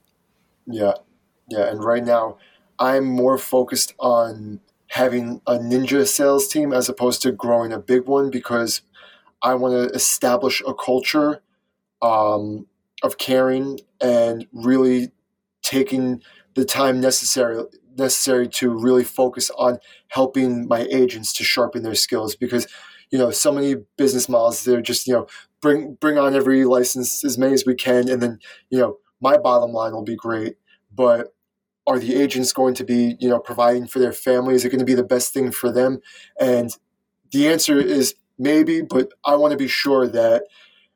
Yeah. 0.68 0.96
Yeah. 1.48 1.70
And 1.70 1.82
right 1.82 2.04
now 2.04 2.38
i'm 2.80 3.06
more 3.06 3.38
focused 3.38 3.94
on 4.00 4.60
having 5.00 5.42
a 5.48 5.54
ninja 5.54 6.06
sales 6.08 6.48
team 6.48 6.74
as 6.74 6.90
opposed 6.90 7.22
to 7.22 7.32
growing 7.32 7.72
a 7.72 7.80
big 7.80 8.06
one 8.06 8.30
because 8.30 8.82
i 9.42 9.54
want 9.54 9.74
to 9.74 9.96
establish 9.96 10.62
a 10.68 10.74
culture 10.74 11.42
um, 12.02 12.66
of 13.04 13.18
caring 13.18 13.80
and 14.02 14.48
really 14.54 15.12
taking 15.62 16.22
the 16.56 16.66
time 16.66 17.00
necessary 17.00 17.64
necessary 17.98 18.48
to 18.48 18.70
really 18.70 19.04
focus 19.04 19.50
on 19.58 19.78
helping 20.08 20.68
my 20.68 20.82
agents 20.92 21.34
to 21.34 21.44
sharpen 21.44 21.84
their 21.84 21.96
skills 21.96 22.36
because 22.36 22.68
you 23.12 23.18
know 23.18 23.32
so 23.32 23.52
many 23.52 23.76
business 23.98 24.30
models 24.30 24.64
they're 24.64 24.82
just 24.82 25.08
you 25.08 25.14
know 25.14 25.28
bring 25.62 25.96
bring 25.96 26.18
on 26.18 26.36
every 26.36 26.64
license 26.66 27.24
as 27.24 27.38
many 27.38 27.54
as 27.54 27.66
we 27.66 27.76
can 27.76 28.10
and 28.10 28.22
then 28.22 28.40
you 28.70 28.80
know 28.80 28.98
my 29.22 29.38
bottom 29.38 29.72
line 29.72 29.94
will 29.94 30.04
be 30.04 30.16
great. 30.16 30.56
But 30.94 31.34
are 31.90 32.00
the 32.00 32.16
agents 32.16 32.54
going 32.54 32.74
to 32.76 32.84
be 32.84 33.18
you 33.20 33.28
know 33.28 33.40
providing 33.40 33.88
for 33.88 34.00
their 34.00 34.14
family 34.14 34.56
is 34.56 34.64
it 34.64 34.70
going 34.70 34.80
to 34.80 34.86
be 34.86 34.94
the 34.94 35.04
best 35.04 35.34
thing 35.34 35.52
for 35.52 35.72
them 35.72 36.00
and 36.40 36.78
the 37.32 37.48
answer 37.48 37.78
is 37.80 38.16
maybe 38.38 38.82
but 38.82 39.10
i 39.26 39.36
want 39.36 39.52
to 39.52 39.58
be 39.58 39.68
sure 39.68 40.08
that 40.08 40.44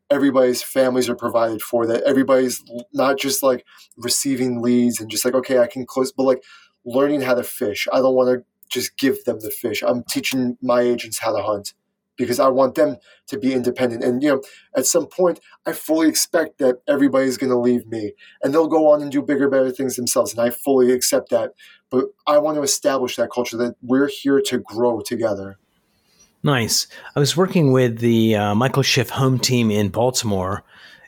everybody's 0.09 0.61
families 0.61 1.09
are 1.09 1.15
provided 1.15 1.61
for 1.61 1.85
that 1.87 2.03
everybody's 2.03 2.63
not 2.93 3.17
just 3.17 3.43
like 3.43 3.65
receiving 3.97 4.61
leads 4.61 5.01
and 5.01 5.09
just 5.09 5.25
like 5.25 5.33
okay 5.33 5.59
i 5.59 5.67
can 5.67 5.85
close 5.85 6.11
but 6.11 6.23
like 6.23 6.43
learning 6.85 7.21
how 7.21 7.33
to 7.33 7.43
fish. 7.43 7.87
I 7.91 7.97
don't 7.97 8.15
want 8.15 8.39
to 8.39 8.45
just 8.69 8.97
give 8.97 9.23
them 9.25 9.39
the 9.39 9.51
fish. 9.51 9.83
I'm 9.85 10.03
teaching 10.03 10.57
my 10.61 10.81
agents 10.81 11.19
how 11.19 11.35
to 11.35 11.43
hunt 11.43 11.73
because 12.17 12.39
I 12.39 12.47
want 12.47 12.75
them 12.75 12.97
to 13.27 13.37
be 13.37 13.53
independent. 13.53 14.03
And, 14.03 14.21
you 14.21 14.29
know, 14.29 14.41
at 14.75 14.85
some 14.85 15.07
point, 15.07 15.39
I 15.65 15.73
fully 15.73 16.07
expect 16.07 16.59
that 16.59 16.81
everybody's 16.87 17.37
going 17.37 17.51
to 17.51 17.57
leave 17.57 17.87
me 17.87 18.13
and 18.43 18.53
they'll 18.53 18.67
go 18.67 18.91
on 18.91 19.01
and 19.01 19.11
do 19.11 19.21
bigger, 19.21 19.49
better 19.49 19.71
things 19.71 19.95
themselves. 19.95 20.31
And 20.31 20.41
I 20.41 20.49
fully 20.49 20.91
accept 20.91 21.29
that. 21.29 21.51
But 21.89 22.05
I 22.27 22.37
want 22.37 22.57
to 22.57 22.63
establish 22.63 23.15
that 23.15 23.31
culture 23.31 23.57
that 23.57 23.75
we're 23.81 24.07
here 24.07 24.41
to 24.47 24.57
grow 24.59 25.01
together. 25.01 25.57
Nice. 26.43 26.87
I 27.15 27.19
was 27.19 27.37
working 27.37 27.71
with 27.71 27.99
the 27.99 28.35
uh, 28.35 28.55
Michael 28.55 28.83
Schiff 28.83 29.09
home 29.09 29.39
team 29.39 29.71
in 29.71 29.87
Baltimore, 29.89 30.63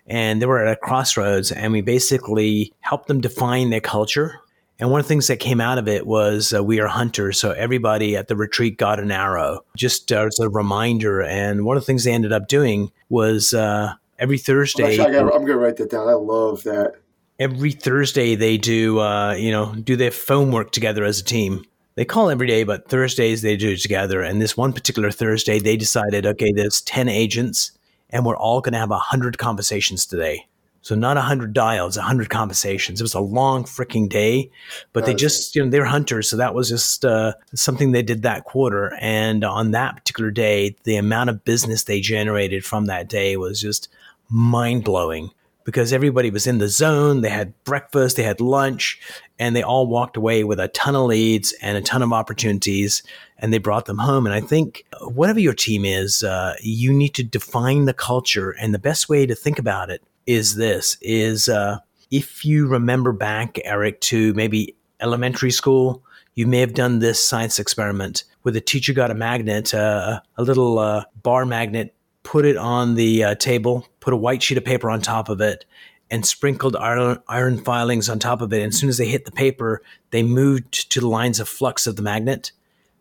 and 0.07 0.41
they 0.41 0.45
were 0.45 0.65
at 0.65 0.71
a 0.71 0.77
crossroads, 0.77 1.51
and 1.51 1.73
we 1.73 1.81
basically 1.81 2.71
helped 2.79 3.07
them 3.07 3.19
define 3.19 3.69
their 3.69 3.81
culture 3.81 4.39
and 4.79 4.91
one 4.91 4.99
of 4.99 5.05
the 5.05 5.09
things 5.09 5.27
that 5.27 5.39
came 5.39 5.61
out 5.61 5.77
of 5.77 5.87
it 5.87 6.05
was 6.05 6.53
uh, 6.53 6.63
we 6.63 6.79
are 6.81 6.87
hunters. 6.87 7.39
So 7.39 7.51
everybody 7.51 8.17
at 8.17 8.27
the 8.27 8.35
retreat 8.35 8.77
got 8.77 8.99
an 8.99 9.09
arrow 9.09 9.61
just 9.77 10.11
as 10.11 10.39
a 10.39 10.49
reminder. 10.49 11.21
And 11.21 11.65
one 11.65 11.77
of 11.77 11.83
the 11.83 11.85
things 11.85 12.03
they 12.03 12.11
ended 12.11 12.33
up 12.33 12.47
doing 12.47 12.91
was 13.07 13.53
uh, 13.53 13.93
every 14.19 14.37
Thursday. 14.37 14.99
Actually, 14.99 15.17
I'm 15.17 15.29
going 15.29 15.47
to 15.47 15.57
write 15.57 15.77
that 15.77 15.91
down. 15.91 16.09
I 16.09 16.13
love 16.13 16.63
that. 16.63 16.95
Every 17.39 17.71
Thursday 17.71 18.35
they 18.35 18.57
do, 18.57 18.99
uh, 18.99 19.33
you 19.33 19.51
know, 19.51 19.73
do 19.75 19.95
their 19.95 20.11
phone 20.11 20.51
work 20.51 20.71
together 20.71 21.05
as 21.05 21.19
a 21.19 21.23
team. 21.23 21.63
They 21.95 22.05
call 22.05 22.29
every 22.29 22.47
day, 22.47 22.63
but 22.65 22.89
Thursdays 22.89 23.41
they 23.41 23.55
do 23.55 23.71
it 23.71 23.81
together. 23.81 24.21
And 24.21 24.41
this 24.41 24.57
one 24.57 24.73
particular 24.73 25.11
Thursday, 25.11 25.59
they 25.59 25.77
decided, 25.77 26.25
okay, 26.25 26.51
there's 26.51 26.81
10 26.81 27.07
agents 27.07 27.71
and 28.09 28.25
we're 28.25 28.37
all 28.37 28.59
going 28.61 28.73
to 28.73 28.79
have 28.79 28.89
100 28.89 29.37
conversations 29.37 30.05
today. 30.05 30.47
So 30.85 30.93
not 30.93 31.17
a 31.17 31.21
hundred 31.21 31.53
dials, 31.53 31.97
a 31.97 32.03
hundred 32.03 32.29
conversations. 32.29 33.01
It 33.01 33.03
was 33.03 33.15
a 33.15 33.19
long 33.19 33.63
freaking 33.63 34.07
day, 34.07 34.51
but 34.93 35.07
they 35.07 35.15
just, 35.15 35.55
you 35.55 35.63
know, 35.63 35.71
they're 35.71 35.83
hunters. 35.83 36.29
So 36.29 36.37
that 36.37 36.53
was 36.53 36.69
just 36.69 37.03
uh, 37.03 37.33
something 37.55 37.91
they 37.91 38.03
did 38.03 38.21
that 38.21 38.43
quarter. 38.43 38.95
And 39.01 39.43
on 39.43 39.71
that 39.71 39.95
particular 39.95 40.29
day, 40.29 40.75
the 40.83 40.97
amount 40.97 41.31
of 41.31 41.43
business 41.43 41.85
they 41.85 42.01
generated 42.01 42.63
from 42.63 42.85
that 42.85 43.09
day 43.09 43.35
was 43.35 43.59
just 43.59 43.89
mind 44.29 44.83
blowing 44.83 45.31
because 45.63 45.91
everybody 45.91 46.29
was 46.29 46.45
in 46.45 46.59
the 46.59 46.69
zone. 46.69 47.21
They 47.21 47.29
had 47.29 47.55
breakfast, 47.63 48.15
they 48.15 48.21
had 48.21 48.39
lunch, 48.39 49.01
and 49.39 49.55
they 49.55 49.63
all 49.63 49.87
walked 49.87 50.17
away 50.17 50.43
with 50.43 50.59
a 50.59 50.67
ton 50.67 50.95
of 50.95 51.07
leads 51.07 51.51
and 51.63 51.79
a 51.79 51.81
ton 51.81 52.03
of 52.03 52.13
opportunities, 52.13 53.01
and 53.39 53.51
they 53.51 53.57
brought 53.57 53.85
them 53.85 53.97
home. 53.97 54.27
And 54.27 54.35
I 54.35 54.39
think 54.41 54.85
whatever 55.01 55.39
your 55.39 55.55
team 55.55 55.83
is, 55.83 56.21
uh, 56.21 56.53
you 56.61 56.93
need 56.93 57.15
to 57.15 57.23
define 57.23 57.85
the 57.85 57.93
culture, 57.95 58.51
and 58.51 58.71
the 58.71 58.77
best 58.77 59.09
way 59.09 59.25
to 59.25 59.33
think 59.33 59.57
about 59.57 59.89
it 59.89 60.03
is 60.25 60.55
this 60.55 60.97
is 61.01 61.49
uh, 61.49 61.79
if 62.11 62.45
you 62.45 62.67
remember 62.67 63.11
back, 63.11 63.59
Eric, 63.63 64.01
to 64.01 64.33
maybe 64.33 64.75
elementary 64.99 65.51
school, 65.51 66.03
you 66.35 66.47
may 66.47 66.59
have 66.59 66.73
done 66.73 66.99
this 66.99 67.23
science 67.23 67.59
experiment 67.59 68.23
where 68.41 68.53
the 68.53 68.61
teacher 68.61 68.93
got 68.93 69.11
a 69.11 69.15
magnet, 69.15 69.73
uh, 69.73 70.19
a 70.37 70.43
little 70.43 70.79
uh, 70.79 71.03
bar 71.23 71.45
magnet, 71.45 71.95
put 72.23 72.45
it 72.45 72.57
on 72.57 72.95
the 72.95 73.23
uh, 73.23 73.35
table, 73.35 73.87
put 73.99 74.13
a 74.13 74.17
white 74.17 74.43
sheet 74.43 74.57
of 74.57 74.65
paper 74.65 74.89
on 74.89 75.01
top 75.01 75.29
of 75.29 75.41
it, 75.41 75.65
and 76.11 76.25
sprinkled 76.25 76.75
iron, 76.75 77.17
iron 77.27 77.57
filings 77.57 78.09
on 78.09 78.19
top 78.19 78.41
of 78.41 78.53
it. 78.53 78.61
And 78.61 78.71
as 78.71 78.77
soon 78.77 78.89
as 78.89 78.97
they 78.97 79.07
hit 79.07 79.25
the 79.25 79.31
paper, 79.31 79.81
they 80.11 80.23
moved 80.23 80.91
to 80.91 80.99
the 80.99 81.07
lines 81.07 81.39
of 81.39 81.47
flux 81.47 81.87
of 81.87 81.95
the 81.95 82.01
magnet. 82.01 82.51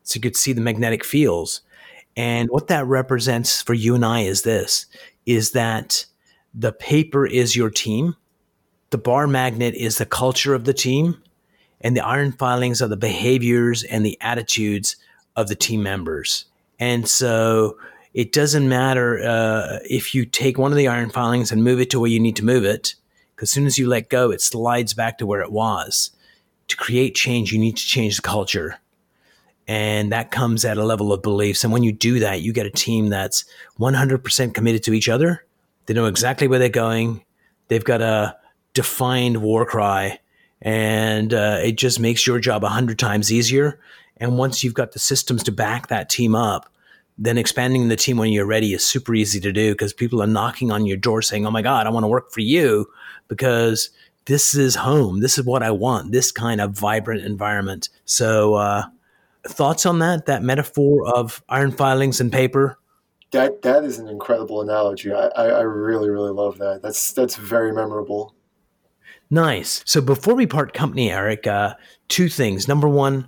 So 0.02 0.16
you 0.16 0.20
could 0.20 0.36
see 0.36 0.52
the 0.52 0.60
magnetic 0.60 1.04
fields. 1.04 1.60
And 2.16 2.48
what 2.50 2.68
that 2.68 2.86
represents 2.86 3.60
for 3.60 3.74
you 3.74 3.94
and 3.94 4.04
I 4.04 4.20
is 4.20 4.42
this 4.42 4.86
is 5.26 5.52
that 5.52 6.06
the 6.54 6.72
paper 6.72 7.26
is 7.26 7.56
your 7.56 7.70
team, 7.70 8.16
the 8.90 8.98
bar 8.98 9.26
magnet 9.26 9.74
is 9.74 9.98
the 9.98 10.06
culture 10.06 10.54
of 10.54 10.64
the 10.64 10.74
team, 10.74 11.20
and 11.80 11.96
the 11.96 12.04
iron 12.04 12.32
filings 12.32 12.80
are 12.80 12.88
the 12.88 12.96
behaviors 12.96 13.82
and 13.82 14.06
the 14.06 14.16
attitudes 14.20 14.96
of 15.36 15.48
the 15.48 15.56
team 15.56 15.82
members. 15.82 16.44
And 16.78 17.08
so 17.08 17.76
it 18.12 18.32
doesn't 18.32 18.68
matter 18.68 19.20
uh, 19.22 19.80
if 19.88 20.14
you 20.14 20.24
take 20.24 20.56
one 20.56 20.70
of 20.70 20.78
the 20.78 20.88
iron 20.88 21.10
filings 21.10 21.50
and 21.50 21.64
move 21.64 21.80
it 21.80 21.90
to 21.90 22.00
where 22.00 22.10
you 22.10 22.20
need 22.20 22.36
to 22.36 22.44
move 22.44 22.64
it, 22.64 22.94
because 23.34 23.48
as 23.48 23.52
soon 23.52 23.66
as 23.66 23.76
you 23.76 23.88
let 23.88 24.08
go, 24.08 24.30
it 24.30 24.40
slides 24.40 24.94
back 24.94 25.18
to 25.18 25.26
where 25.26 25.40
it 25.40 25.50
was. 25.50 26.12
To 26.68 26.76
create 26.76 27.14
change, 27.14 27.52
you 27.52 27.58
need 27.58 27.76
to 27.76 27.84
change 27.84 28.16
the 28.16 28.22
culture. 28.22 28.78
And 29.66 30.12
that 30.12 30.30
comes 30.30 30.64
at 30.64 30.78
a 30.78 30.84
level 30.84 31.12
of 31.12 31.22
beliefs. 31.22 31.64
And 31.64 31.72
when 31.72 31.82
you 31.82 31.92
do 31.92 32.20
that, 32.20 32.42
you 32.42 32.52
get 32.52 32.66
a 32.66 32.70
team 32.70 33.08
that's 33.08 33.44
100% 33.80 34.54
committed 34.54 34.82
to 34.84 34.92
each 34.92 35.08
other 35.08 35.44
they 35.86 35.94
know 35.94 36.06
exactly 36.06 36.48
where 36.48 36.58
they're 36.58 36.68
going. 36.68 37.24
They've 37.68 37.84
got 37.84 38.02
a 38.02 38.36
defined 38.72 39.38
war 39.38 39.64
cry, 39.66 40.18
and 40.60 41.32
uh, 41.32 41.58
it 41.62 41.72
just 41.72 42.00
makes 42.00 42.26
your 42.26 42.38
job 42.38 42.64
a 42.64 42.68
hundred 42.68 42.98
times 42.98 43.32
easier. 43.32 43.80
And 44.16 44.38
once 44.38 44.62
you've 44.62 44.74
got 44.74 44.92
the 44.92 44.98
systems 44.98 45.42
to 45.44 45.52
back 45.52 45.88
that 45.88 46.08
team 46.08 46.34
up, 46.34 46.70
then 47.18 47.38
expanding 47.38 47.88
the 47.88 47.96
team 47.96 48.16
when 48.16 48.32
you're 48.32 48.46
ready 48.46 48.72
is 48.72 48.84
super 48.84 49.14
easy 49.14 49.40
to 49.40 49.52
do 49.52 49.72
because 49.72 49.92
people 49.92 50.22
are 50.22 50.26
knocking 50.26 50.70
on 50.70 50.86
your 50.86 50.96
door 50.96 51.22
saying, 51.22 51.46
"Oh 51.46 51.50
my 51.50 51.62
God, 51.62 51.86
I 51.86 51.90
want 51.90 52.04
to 52.04 52.08
work 52.08 52.30
for 52.32 52.40
you," 52.40 52.86
because 53.28 53.90
this 54.26 54.54
is 54.54 54.74
home. 54.74 55.20
This 55.20 55.38
is 55.38 55.44
what 55.44 55.62
I 55.62 55.70
want. 55.70 56.12
This 56.12 56.32
kind 56.32 56.60
of 56.60 56.72
vibrant 56.72 57.24
environment. 57.24 57.88
So, 58.04 58.54
uh, 58.54 58.84
thoughts 59.46 59.86
on 59.86 59.98
that? 60.00 60.26
That 60.26 60.42
metaphor 60.42 61.06
of 61.06 61.42
iron 61.48 61.72
filings 61.72 62.20
and 62.20 62.32
paper. 62.32 62.78
That 63.34 63.62
that 63.62 63.82
is 63.82 63.98
an 63.98 64.08
incredible 64.08 64.62
analogy. 64.62 65.12
I, 65.12 65.26
I, 65.26 65.46
I 65.46 65.60
really 65.62 66.08
really 66.08 66.30
love 66.30 66.58
that. 66.58 66.82
That's 66.82 67.10
that's 67.12 67.34
very 67.34 67.72
memorable. 67.72 68.32
Nice. 69.28 69.82
So 69.84 70.00
before 70.00 70.34
we 70.34 70.46
part 70.46 70.72
company, 70.72 71.10
Eric, 71.10 71.44
uh, 71.44 71.74
two 72.06 72.28
things. 72.28 72.68
Number 72.68 72.88
one, 72.88 73.26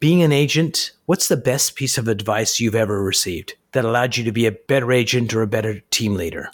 being 0.00 0.20
an 0.20 0.32
agent, 0.32 0.90
what's 1.06 1.28
the 1.28 1.36
best 1.36 1.76
piece 1.76 1.96
of 1.96 2.08
advice 2.08 2.58
you've 2.58 2.74
ever 2.74 3.00
received 3.00 3.54
that 3.70 3.84
allowed 3.84 4.16
you 4.16 4.24
to 4.24 4.32
be 4.32 4.46
a 4.46 4.50
better 4.52 4.90
agent 4.90 5.32
or 5.32 5.42
a 5.42 5.46
better 5.46 5.78
team 5.90 6.14
leader? 6.14 6.50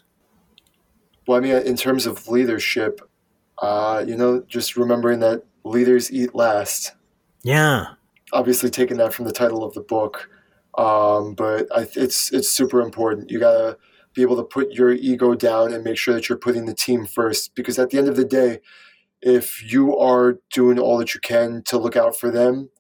Well, 1.27 1.39
I 1.39 1.41
mean, 1.41 1.55
in 1.67 1.77
terms 1.77 2.05
of 2.05 2.29
leadership, 2.29 3.01
uh, 3.63 4.05
you 4.07 4.19
know, 4.19 4.43
just 4.49 4.77
remembering 4.77 5.21
that 5.21 5.45
leaders 5.65 6.13
eat 6.13 6.35
last. 6.35 6.93
Yeah. 7.43 7.95
Obviously, 8.35 8.69
taking 8.69 8.99
that 8.99 9.15
from 9.15 9.25
the 9.25 9.33
title 9.33 9.65
of 9.65 9.73
the 9.73 9.81
book, 9.81 10.29
um, 10.79 11.35
but 11.35 11.67
I, 11.75 11.87
it's 11.95 12.33
it's 12.33 12.49
super 12.49 12.81
important. 12.81 13.31
You 13.31 13.39
gotta 13.39 13.77
be 14.15 14.23
able 14.23 14.37
to 14.37 14.45
put 14.45 14.73
your 14.73 14.93
ego 14.93 15.35
down 15.35 15.73
and 15.73 15.85
make 15.85 15.97
sure 15.97 16.15
that 16.15 16.29
you're 16.29 16.39
putting 16.39 16.67
the 16.67 16.75
team 16.75 17.07
first. 17.07 17.55
Because 17.55 17.79
at 17.79 17.91
the 17.91 17.99
end 17.99 18.09
of 18.09 18.17
the 18.17 18.25
day, 18.25 18.61
if 19.21 19.63
you 19.71 19.97
are 19.97 20.39
doing 20.53 20.79
all 20.79 20.99
that 20.99 21.15
you 21.15 21.21
can 21.21 21.63
to 21.67 21.79
look 21.79 21.97
out 21.97 22.17
for 22.17 22.31
them, 22.31 22.71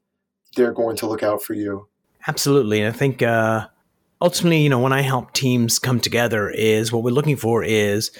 they're 0.56 0.72
going 0.72 0.96
to 0.96 1.06
look 1.06 1.22
out 1.22 1.42
for 1.42 1.54
you. 1.54 1.88
Absolutely, 2.26 2.80
and 2.80 2.94
I 2.94 2.96
think 2.96 3.22
uh, 3.22 3.66
ultimately, 4.20 4.62
you 4.62 4.68
know, 4.68 4.78
when 4.78 4.92
I 4.92 5.02
help 5.02 5.32
teams 5.32 5.78
come 5.78 6.00
together, 6.00 6.48
is 6.50 6.92
what 6.92 7.02
we're 7.02 7.10
looking 7.10 7.36
for 7.36 7.62
is 7.64 8.10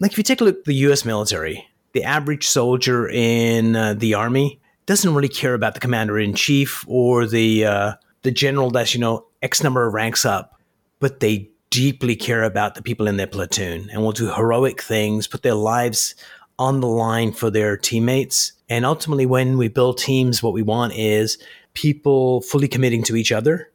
like 0.00 0.12
if 0.12 0.18
you 0.18 0.24
take 0.24 0.40
a 0.40 0.44
look 0.44 0.58
at 0.58 0.64
the 0.64 0.74
U.S. 0.74 1.04
military, 1.04 1.66
the 1.92 2.04
average 2.04 2.46
soldier 2.46 3.08
in 3.08 3.76
uh, 3.76 3.94
the 3.94 4.14
army 4.14 4.60
doesn't 4.84 5.14
really 5.14 5.28
care 5.28 5.54
about 5.54 5.74
the 5.74 5.80
commander 5.80 6.18
in 6.18 6.34
chief 6.34 6.84
or 6.86 7.26
the 7.26 7.64
uh, 7.64 7.92
the 8.26 8.32
general 8.32 8.70
that's 8.70 8.92
you 8.92 9.00
know 9.00 9.24
X 9.40 9.62
number 9.62 9.86
of 9.86 9.94
ranks 9.94 10.26
up, 10.26 10.60
but 10.98 11.20
they 11.20 11.48
deeply 11.70 12.16
care 12.16 12.42
about 12.42 12.74
the 12.74 12.82
people 12.82 13.06
in 13.06 13.16
their 13.16 13.26
platoon 13.28 13.88
and 13.90 14.02
will 14.02 14.10
do 14.10 14.32
heroic 14.32 14.82
things, 14.82 15.28
put 15.28 15.44
their 15.44 15.54
lives 15.54 16.16
on 16.58 16.80
the 16.80 16.88
line 16.88 17.32
for 17.32 17.50
their 17.50 17.76
teammates. 17.76 18.52
And 18.68 18.84
ultimately, 18.84 19.26
when 19.26 19.58
we 19.58 19.68
build 19.68 19.98
teams, 19.98 20.42
what 20.42 20.54
we 20.54 20.62
want 20.62 20.94
is 20.94 21.38
people 21.74 22.40
fully 22.40 22.66
committing 22.66 23.04
to 23.04 23.14
each 23.14 23.30
other, 23.30 23.70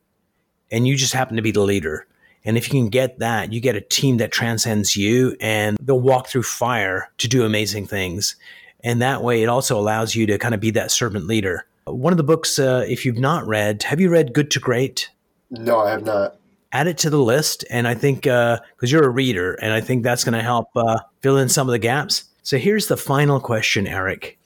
and 0.69 0.85
you 0.85 0.97
just 0.97 1.13
happen 1.13 1.37
to 1.37 1.41
be 1.41 1.51
the 1.51 1.61
leader. 1.61 2.05
And 2.43 2.57
if 2.57 2.67
you 2.67 2.81
can 2.81 2.89
get 2.89 3.19
that, 3.19 3.53
you 3.53 3.61
get 3.61 3.77
a 3.77 3.81
team 3.81 4.17
that 4.17 4.33
transcends 4.33 4.97
you 4.97 5.37
and 5.39 5.77
they'll 5.79 5.99
walk 5.99 6.27
through 6.27 6.43
fire 6.43 7.09
to 7.19 7.27
do 7.29 7.45
amazing 7.45 7.85
things. 7.85 8.35
And 8.83 9.01
that 9.01 9.23
way, 9.23 9.43
it 9.43 9.47
also 9.47 9.79
allows 9.79 10.13
you 10.13 10.25
to 10.25 10.37
kind 10.39 10.55
of 10.55 10.59
be 10.59 10.71
that 10.71 10.91
servant 10.91 11.27
leader. 11.27 11.67
One 11.85 12.13
of 12.13 12.17
the 12.17 12.23
books, 12.23 12.59
uh, 12.59 12.85
if 12.87 13.05
you've 13.05 13.19
not 13.19 13.45
read, 13.47 13.83
have 13.83 13.99
you 13.99 14.09
read 14.09 14.33
Good 14.33 14.51
to 14.51 14.59
Great? 14.59 15.09
No, 15.49 15.79
I 15.79 15.91
have 15.91 16.05
not. 16.05 16.37
Add 16.71 16.87
it 16.87 16.97
to 16.99 17.09
the 17.09 17.21
list. 17.21 17.65
And 17.69 17.87
I 17.87 17.95
think, 17.95 18.23
because 18.23 18.59
uh, 18.59 18.87
you're 18.87 19.03
a 19.03 19.09
reader, 19.09 19.53
and 19.55 19.73
I 19.73 19.81
think 19.81 20.03
that's 20.03 20.23
going 20.23 20.33
to 20.33 20.43
help 20.43 20.69
uh, 20.75 20.99
fill 21.21 21.37
in 21.37 21.49
some 21.49 21.67
of 21.67 21.71
the 21.71 21.79
gaps. 21.79 22.25
So 22.43 22.57
here's 22.57 22.87
the 22.87 22.97
final 22.97 23.39
question, 23.39 23.87
Eric. 23.87 24.37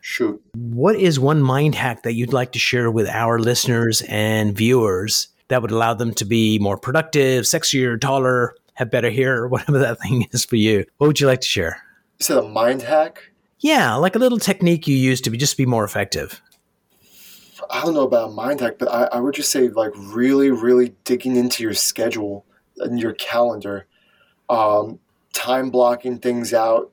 Shoot. 0.00 0.42
What 0.54 0.96
is 0.96 1.20
one 1.20 1.42
mind 1.42 1.74
hack 1.74 2.02
that 2.02 2.14
you'd 2.14 2.32
like 2.32 2.52
to 2.52 2.58
share 2.58 2.90
with 2.90 3.08
our 3.08 3.38
listeners 3.38 4.02
and 4.08 4.56
viewers 4.56 5.28
that 5.48 5.62
would 5.62 5.70
allow 5.70 5.94
them 5.94 6.14
to 6.14 6.24
be 6.24 6.58
more 6.58 6.78
productive, 6.78 7.44
sexier, 7.44 8.00
taller, 8.00 8.54
have 8.74 8.90
better 8.90 9.10
hair, 9.10 9.44
or 9.44 9.48
whatever 9.48 9.78
that 9.78 10.00
thing 10.00 10.26
is 10.32 10.44
for 10.44 10.56
you? 10.56 10.84
What 10.98 11.06
would 11.06 11.20
you 11.20 11.26
like 11.26 11.42
to 11.42 11.48
share? 11.48 11.82
You 12.18 12.24
said 12.24 12.38
a 12.38 12.42
mind 12.42 12.82
hack? 12.82 13.30
Yeah, 13.58 13.94
like 13.96 14.16
a 14.16 14.18
little 14.18 14.38
technique 14.38 14.88
you 14.88 14.96
use 14.96 15.20
to 15.22 15.30
be 15.30 15.36
just 15.36 15.56
be 15.56 15.66
more 15.66 15.84
effective. 15.84 16.40
I 17.70 17.84
don't 17.84 17.94
know 17.94 18.02
about 18.02 18.34
mind 18.34 18.60
hack, 18.60 18.74
but 18.78 18.90
I, 18.90 19.04
I 19.04 19.20
would 19.20 19.34
just 19.34 19.52
say 19.52 19.68
like 19.68 19.92
really, 19.94 20.50
really 20.50 20.94
digging 21.04 21.36
into 21.36 21.62
your 21.62 21.74
schedule 21.74 22.44
and 22.78 22.98
your 22.98 23.12
calendar, 23.14 23.86
um, 24.48 24.98
time 25.32 25.70
blocking 25.70 26.18
things 26.18 26.52
out. 26.52 26.90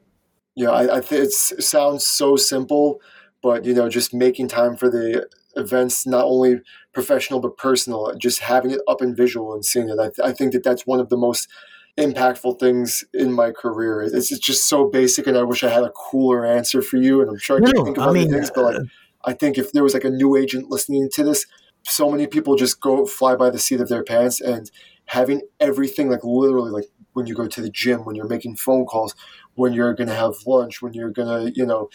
You 0.56 0.66
know, 0.66 0.72
I, 0.74 0.98
I 0.98 1.00
th- 1.02 1.22
it 1.22 1.32
sounds 1.32 2.06
so 2.06 2.36
simple, 2.36 3.02
but 3.42 3.66
you 3.66 3.74
know, 3.74 3.90
just 3.90 4.14
making 4.14 4.48
time 4.50 4.76
for 4.76 4.90
the 4.90 5.28
events, 5.56 6.06
not 6.06 6.26
only 6.26 6.62
professional 6.94 7.40
but 7.40 7.58
personal, 7.58 8.14
just 8.16 8.40
having 8.40 8.72
it 8.72 8.82
up 8.88 9.02
in 9.02 9.16
visual 9.16 9.54
and 9.54 9.66
seeing 9.66 9.90
it. 9.90 10.00
I, 10.00 10.10
th- 10.10 10.20
I 10.24 10.32
think 10.32 10.54
that 10.54 10.64
that's 10.64 10.86
one 10.86 11.00
of 11.00 11.10
the 11.10 11.18
most 11.18 11.48
impactful 11.98 12.60
things 12.60 13.04
in 13.14 13.34
my 13.34 13.52
career. 13.52 14.02
It's, 14.02 14.32
it's 14.32 14.40
just 14.40 14.68
so 14.68 14.88
basic, 14.88 15.26
and 15.26 15.38
I 15.38 15.44
wish 15.44 15.64
I 15.64 15.70
had 15.70 15.84
a 15.84 15.92
cooler 15.92 16.46
answer 16.46 16.82
for 16.82 16.98
you. 16.98 17.22
And 17.22 17.30
I'm 17.30 17.38
sure 17.38 17.58
I 17.58 17.62
can 17.62 17.72
no, 17.76 17.86
think 17.86 17.98
of 17.98 18.04
I 18.04 18.08
other 18.08 18.20
mean, 18.20 18.32
things, 18.32 18.52
but 18.54 18.64
like. 18.64 18.76
Uh, 18.76 18.84
I 19.26 19.34
think 19.34 19.58
if 19.58 19.72
there 19.72 19.84
was 19.84 19.94
like 19.94 20.04
a 20.04 20.10
new 20.10 20.36
agent 20.36 20.70
listening 20.70 21.10
to 21.14 21.24
this, 21.24 21.46
so 21.84 22.12
many 22.12 22.28
people 22.28 22.56
just 22.56 22.82
go 22.82 23.06
fly 23.06 23.36
by 23.36 23.50
the 23.50 23.60
seat 23.60 23.82
of 23.82 23.90
their 23.90 24.04
pants 24.04 24.42
and 24.42 24.70
having 25.06 25.42
everything 25.60 26.10
like 26.10 26.24
literally 26.24 26.72
like 26.72 26.86
when 27.14 27.26
you 27.26 27.34
go 27.34 27.48
to 27.48 27.62
the 27.62 27.70
gym, 27.70 28.06
when 28.06 28.16
you're 28.16 28.28
making 28.28 28.56
phone 28.56 28.86
calls, 28.86 29.16
when 29.56 29.74
you're 29.74 29.94
going 29.94 30.08
to 30.08 30.16
have 30.16 30.36
lunch, 30.46 30.82
when 30.82 30.94
you're 30.94 31.10
going 31.10 31.28
to, 31.28 31.60
you 31.60 31.66
know, 31.66 31.90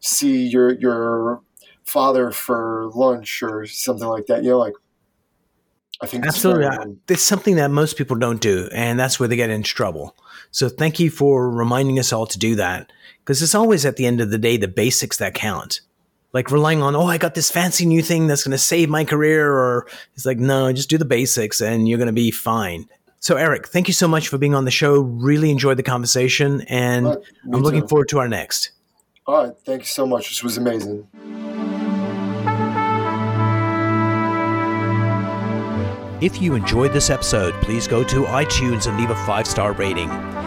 see 0.00 0.46
your 0.46 0.78
your 0.78 1.40
father 1.84 2.30
for 2.30 2.90
lunch 2.94 3.42
or 3.42 3.66
something 3.66 4.08
like 4.08 4.26
that. 4.26 4.44
You 4.44 4.50
know, 4.50 4.58
like 4.58 4.74
I 6.02 6.06
think 6.06 6.26
absolutely 6.26 6.66
it's 7.08 7.22
something 7.22 7.56
that 7.56 7.70
most 7.70 7.96
people 7.96 8.16
don't 8.16 8.40
do, 8.40 8.68
and 8.72 8.98
that's 8.98 9.18
where 9.18 9.28
they 9.28 9.36
get 9.36 9.50
into 9.50 9.70
trouble. 9.70 10.14
So 10.50 10.68
thank 10.68 11.00
you 11.00 11.10
for 11.10 11.50
reminding 11.50 11.98
us 11.98 12.12
all 12.12 12.26
to 12.26 12.38
do 12.38 12.54
that 12.56 12.92
because 13.20 13.42
it's 13.42 13.54
always 13.54 13.86
at 13.86 13.96
the 13.96 14.06
end 14.06 14.20
of 14.20 14.30
the 14.30 14.38
day 14.38 14.56
the 14.56 14.68
basics 14.68 15.16
that 15.18 15.34
count 15.34 15.80
like 16.32 16.50
relying 16.50 16.82
on, 16.82 16.94
oh, 16.94 17.06
I 17.06 17.18
got 17.18 17.34
this 17.34 17.50
fancy 17.50 17.86
new 17.86 18.02
thing 18.02 18.26
that's 18.26 18.44
going 18.44 18.52
to 18.52 18.58
save 18.58 18.88
my 18.88 19.04
career. 19.04 19.50
Or 19.50 19.86
it's 20.14 20.26
like, 20.26 20.38
no, 20.38 20.72
just 20.72 20.90
do 20.90 20.98
the 20.98 21.04
basics 21.04 21.60
and 21.60 21.88
you're 21.88 21.98
going 21.98 22.06
to 22.06 22.12
be 22.12 22.30
fine. 22.30 22.86
So, 23.20 23.36
Eric, 23.36 23.68
thank 23.68 23.88
you 23.88 23.94
so 23.94 24.06
much 24.06 24.28
for 24.28 24.38
being 24.38 24.54
on 24.54 24.66
the 24.66 24.70
show. 24.70 25.00
Really 25.00 25.50
enjoyed 25.50 25.78
the 25.78 25.82
conversation, 25.82 26.60
and 26.68 27.06
right, 27.06 27.18
I'm 27.52 27.62
looking 27.62 27.80
too. 27.80 27.88
forward 27.88 28.08
to 28.10 28.20
our 28.20 28.28
next. 28.28 28.70
All 29.26 29.44
right. 29.44 29.52
Thank 29.64 29.82
you 29.82 29.86
so 29.86 30.06
much. 30.06 30.28
This 30.28 30.44
was 30.44 30.56
amazing. 30.56 31.08
If 36.20 36.40
you 36.40 36.54
enjoyed 36.54 36.92
this 36.92 37.10
episode, 37.10 37.54
please 37.62 37.88
go 37.88 38.04
to 38.04 38.24
iTunes 38.24 38.86
and 38.86 38.96
leave 38.98 39.10
a 39.10 39.26
five 39.26 39.46
star 39.46 39.72
rating. 39.72 40.08